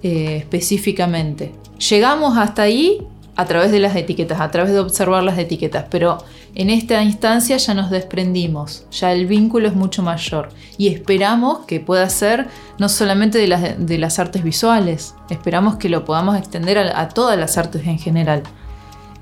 eh, 0.03 0.39
específicamente. 0.39 1.53
Llegamos 1.91 2.37
hasta 2.37 2.63
ahí 2.63 3.07
a 3.35 3.47
través 3.47 3.73
de 3.73 3.81
las 3.81 3.97
etiquetas, 3.97 4.41
a 4.41 4.51
través 4.51 4.73
de 4.73 4.81
observar 4.81 5.23
las 5.23 5.39
etiquetas, 5.39 5.87
pero 5.91 6.19
En 6.55 6.69
esta 6.69 7.03
instancia 7.03 7.57
ya 7.57 7.73
nos 7.73 7.91
desprendimos, 7.91 8.85
ya 8.91 9.11
el 9.11 9.25
vínculo 9.27 9.69
es 9.69 9.75
mucho 9.75 10.03
mayor 10.03 10.51
y 10.77 10.89
esperamos 10.89 11.61
que 11.61 11.81
pueda 11.81 12.07
ser 12.11 12.49
no 12.79 12.91
solamente 12.91 13.39
de 13.39 13.47
las, 13.47 13.87
de 13.87 13.97
las 13.97 14.19
artes 14.19 14.45
visuales, 14.45 15.15
esperamos 15.31 15.77
que 15.77 15.89
lo 15.89 16.05
podamos 16.05 16.37
extender 16.37 16.77
a, 16.77 17.09
todas 17.09 17.39
las 17.39 17.57
artes 17.57 17.87
en 17.87 17.99
general. 17.99 18.43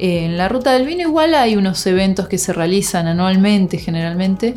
en 0.00 0.36
la 0.36 0.48
ruta 0.48 0.72
del 0.72 0.86
vino 0.86 1.02
igual 1.02 1.34
hay 1.34 1.54
unos 1.54 1.86
eventos 1.86 2.26
que 2.26 2.36
se 2.36 2.52
realizan 2.52 3.06
anualmente 3.06 3.78
generalmente, 3.78 4.56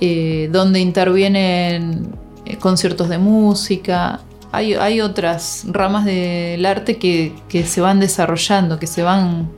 eh, 0.00 0.48
donde 0.50 0.80
intervienen 0.80 2.16
eh, 2.44 2.56
conciertos 2.56 3.08
de 3.08 3.18
música, 3.18 4.22
hay, 4.52 5.00
otras 5.00 5.64
ramas 5.68 6.04
del 6.04 6.64
arte 6.66 6.98
que, 6.98 7.64
se 7.64 7.80
van 7.80 8.00
desarrollando, 8.00 8.78
que 8.78 8.86
se 8.86 9.02
van 9.02 9.50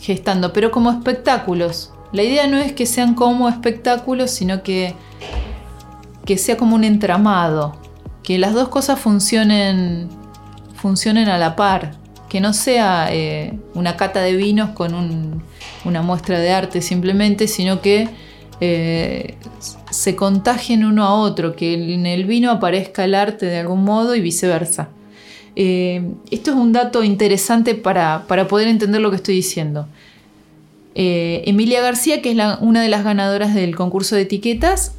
gestando, 0.00 0.52
pero 0.54 0.70
como 0.70 0.90
espectáculos. 0.90 1.92
La 2.12 2.22
idea 2.22 2.46
no 2.46 2.56
es 2.56 2.72
que 2.72 2.86
sean 2.86 3.14
como 3.14 3.50
espectáculos, 3.50 4.30
sino 4.30 4.62
que, 4.62 4.94
que 6.24 6.38
sea 6.38 6.56
como 6.56 6.74
un 6.74 6.84
entramado, 6.84 7.76
que 8.22 8.38
las 8.38 8.54
dos 8.54 8.68
cosas 8.68 8.98
funcionen, 8.98 10.08
funcionen 10.74 11.28
a 11.28 11.36
la 11.36 11.54
par, 11.54 11.92
que 12.30 12.40
no 12.40 12.54
sea 12.54 13.08
eh, 13.12 13.58
una 13.74 13.96
cata 13.96 14.20
de 14.20 14.34
vinos 14.34 14.70
con 14.70 14.94
una 15.84 16.02
muestra 16.02 16.38
de 16.38 16.50
arte 16.50 16.80
simplemente, 16.80 17.46
sino 17.46 17.82
que 17.82 18.08
eh, 18.60 19.36
se 19.90 20.16
contagien 20.16 20.84
uno 20.84 21.04
a 21.04 21.14
otro, 21.14 21.56
que 21.56 21.74
en 21.74 22.06
el 22.06 22.24
vino 22.24 22.50
aparezca 22.50 23.04
el 23.04 23.14
arte 23.14 23.46
de 23.46 23.58
algún 23.58 23.84
modo 23.84 24.14
y 24.14 24.20
viceversa. 24.20 24.88
Eh, 25.56 26.12
esto 26.30 26.52
es 26.52 26.56
un 26.56 26.72
dato 26.72 27.02
interesante 27.02 27.74
para, 27.74 28.26
poder 28.48 28.68
entender 28.68 29.00
lo 29.00 29.10
que 29.10 29.16
estoy 29.16 29.34
diciendo. 29.34 29.86
Eh, 30.94 31.42
Emilia 31.46 31.80
García, 31.80 32.22
que 32.22 32.30
es 32.30 32.38
una 32.60 32.82
de 32.82 32.88
las 32.88 33.04
ganadoras 33.04 33.54
del 33.54 33.74
concurso 33.74 34.14
de 34.14 34.22
etiquetas, 34.22 34.94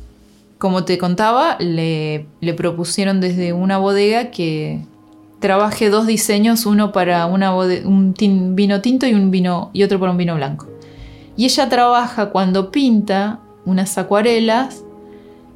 como 0.57 0.83
te 0.83 0.97
contaba, 0.97 1.55
le, 1.59 2.25
propusieron 2.57 3.21
desde 3.21 3.53
una 3.53 3.77
bodega 3.77 4.31
que 4.31 4.81
trabaje 5.39 5.89
dos 5.89 6.05
diseños, 6.05 6.65
uno 6.65 6.91
para 6.91 7.25
una 7.25 7.55
un 7.55 8.13
vino 8.55 8.81
tinto 8.81 9.07
y, 9.07 9.13
un 9.13 9.31
vino, 9.31 9.69
y 9.71 9.83
otro 9.83 9.99
para 9.99 10.11
un 10.11 10.17
vino 10.17 10.35
blanco. 10.35 10.67
Y 11.37 11.45
ella 11.45 11.69
trabaja 11.69 12.31
cuando 12.31 12.69
pinta 12.69 13.39
unas 13.69 13.97
acuarelas 13.97 14.83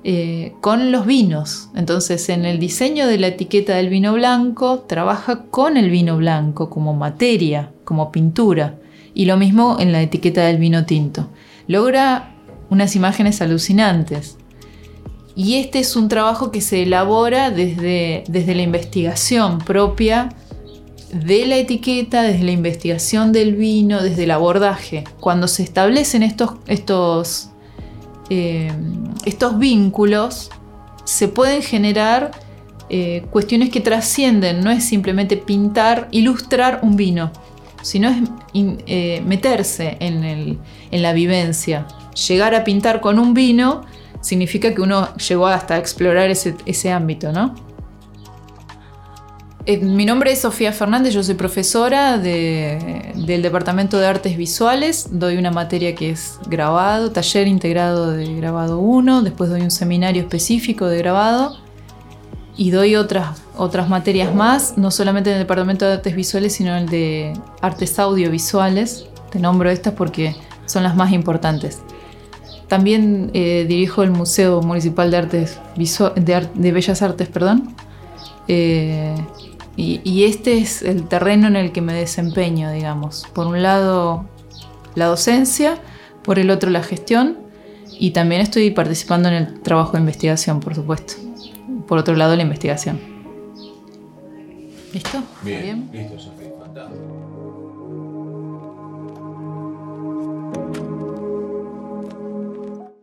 eh, 0.06 0.54
con 0.60 0.92
los 0.92 1.06
vinos. 1.06 1.70
Entonces, 1.76 2.28
en 2.28 2.46
el 2.46 2.60
diseño 2.60 3.08
de 3.08 3.18
la 3.18 3.28
etiqueta 3.28 3.76
del 3.76 3.88
vino 3.88 4.14
blanco, 4.14 4.80
trabaja 4.80 5.46
con 5.46 5.78
el 5.78 5.90
vino 5.90 6.18
blanco 6.18 6.70
como 6.70 6.94
materia, 6.94 7.72
como 7.86 8.12
pintura. 8.12 8.76
Y 9.14 9.26
lo 9.26 9.38
mismo 9.38 9.78
en 9.80 9.92
la 9.92 10.02
etiqueta 10.02 10.46
del 10.46 10.58
vino 10.58 10.86
tinto. 10.86 11.30
Logra 11.68 12.36
unas 12.70 12.96
imágenes 12.98 13.42
alucinantes. 13.42 14.38
Y 15.36 15.56
este 15.56 15.80
es 15.80 15.96
un 15.96 16.10
trabajo 16.10 16.52
que 16.52 16.60
se 16.60 16.84
elabora 16.84 17.50
desde, 17.50 18.26
desde 18.28 18.56
la 18.56 18.62
investigación 18.62 19.60
propia 19.60 20.36
de 21.14 21.46
la 21.46 21.58
etiqueta, 21.58 22.24
desde 22.24 22.44
la 22.44 22.52
investigación 22.52 23.32
del 23.32 23.56
vino, 23.56 24.02
desde 24.04 24.26
el 24.26 24.32
abordaje. 24.32 25.06
Cuando 25.22 25.48
se 25.48 25.64
establecen 25.64 26.24
estos, 26.24 26.56
estos 26.68 27.53
eh, 28.30 28.72
estos 29.26 29.58
vínculos 29.60 30.50
se 31.04 31.28
pueden 31.28 31.62
generar 31.62 32.32
eh, 32.90 33.26
cuestiones 33.32 33.70
que 33.70 33.82
trascienden, 33.82 34.62
no 34.62 34.70
es 34.70 34.84
simplemente 34.84 35.38
pintar, 35.38 36.08
ilustrar 36.12 36.80
un 36.84 36.96
vino, 36.96 37.32
sino 37.82 38.10
es 38.10 38.18
eh, 38.54 39.22
meterse 39.26 39.98
en, 40.00 40.60
la 40.92 41.14
vivencia. 41.14 41.88
Llegar 42.28 42.54
a 42.56 42.64
pintar 42.64 43.02
con 43.02 43.20
un 43.20 43.34
vino 43.34 43.82
significa 44.22 44.74
que 44.74 44.82
uno 44.82 45.16
llegó 45.16 45.48
hasta 45.48 45.78
explorar 45.78 46.30
ese, 46.30 46.56
ese 46.66 46.92
ámbito, 46.92 47.32
¿no? 47.32 47.56
Eh, 49.66 49.78
mi 49.78 50.06
nombre 50.06 50.30
es 50.34 50.42
Sofía 50.42 50.74
Fernández, 50.74 51.14
yo 51.14 51.24
soy 51.24 51.36
profesora 51.36 52.18
del 52.18 53.42
Departamento 53.42 53.98
de 53.98 54.08
Artes 54.08 54.36
Visuales, 54.36 55.08
doy 55.12 55.38
una 55.38 55.52
materia 55.52 55.96
que 55.96 56.10
es 56.10 56.38
grabado, 56.48 57.12
taller 57.12 57.48
integrado 57.48 58.12
de 58.12 58.36
grabado 58.36 58.80
1, 58.80 59.22
después 59.22 59.50
doy 59.50 59.62
un 59.62 59.72
seminario 59.72 60.22
específico 60.22 60.88
de 60.88 60.98
grabado 60.98 61.56
y 62.58 62.72
doy 62.72 62.98
otras, 62.98 63.42
otras 63.56 63.88
materias 63.88 64.36
más, 64.36 64.78
no 64.78 64.92
solamente 64.92 65.30
en 65.30 65.38
el 65.38 65.44
Departamento 65.44 65.86
de 65.86 65.94
Artes 65.94 66.14
Visuales, 66.14 66.54
sino 66.54 66.72
en 66.72 66.84
el 66.84 66.90
de 66.90 67.34
Artes 67.62 67.98
Audiovisuales. 68.00 69.06
Te 69.32 69.40
nombro 69.40 69.70
estas 69.70 69.94
porque 69.94 70.36
son 70.66 70.84
las 70.84 70.98
más 70.98 71.14
importantes. 71.14 71.80
También 72.68 73.32
eh, 73.34 73.66
dirijo 73.66 74.04
el 74.04 74.12
Museo 74.12 74.62
Municipal 74.62 75.10
de 75.10 75.18
Artes 75.18 75.60
de, 76.18 76.72
Bellas 76.74 77.02
Artes, 77.02 77.30
perdón. 77.30 77.74
Eh, 78.50 79.16
y, 79.76 80.24
este 80.26 80.60
es 80.60 80.84
el 80.84 81.08
terreno 81.08 81.48
en 81.48 81.56
el 81.56 81.72
que 81.72 81.82
me 81.82 81.94
desempeño, 81.94 82.72
digamos. 82.72 83.26
Por 83.34 83.48
un 83.48 83.64
lado, 83.64 84.26
la 84.94 85.08
docencia, 85.08 85.80
por 86.24 86.38
el 86.38 86.52
otro, 86.52 86.70
la 86.70 86.84
gestión, 86.84 87.40
y 88.00 88.12
también 88.12 88.42
estoy 88.42 88.70
participando 88.72 89.30
en 89.30 89.36
el 89.36 89.62
trabajo 89.62 89.94
de 89.94 90.00
investigación, 90.00 90.60
por 90.60 90.76
supuesto. 90.76 91.14
Por 91.88 91.98
otro 91.98 92.16
lado, 92.16 92.36
la 92.36 92.44
investigación. 92.44 93.00
¿Listo? 94.94 95.24
Bien, 95.42 95.90
listo, 95.92 96.20
Sofía, 96.20 96.52
fantástico. 96.60 97.24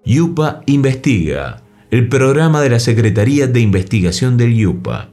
Yupa 0.05 0.63
Investiga, 0.67 1.63
el 1.91 2.09
programa 2.09 2.61
de 2.63 2.71
la 2.71 2.79
Secretaría 2.79 3.49
de 3.49 3.61
Investigación 3.61 4.37
del 4.37 4.55
Yupa. 4.55 5.11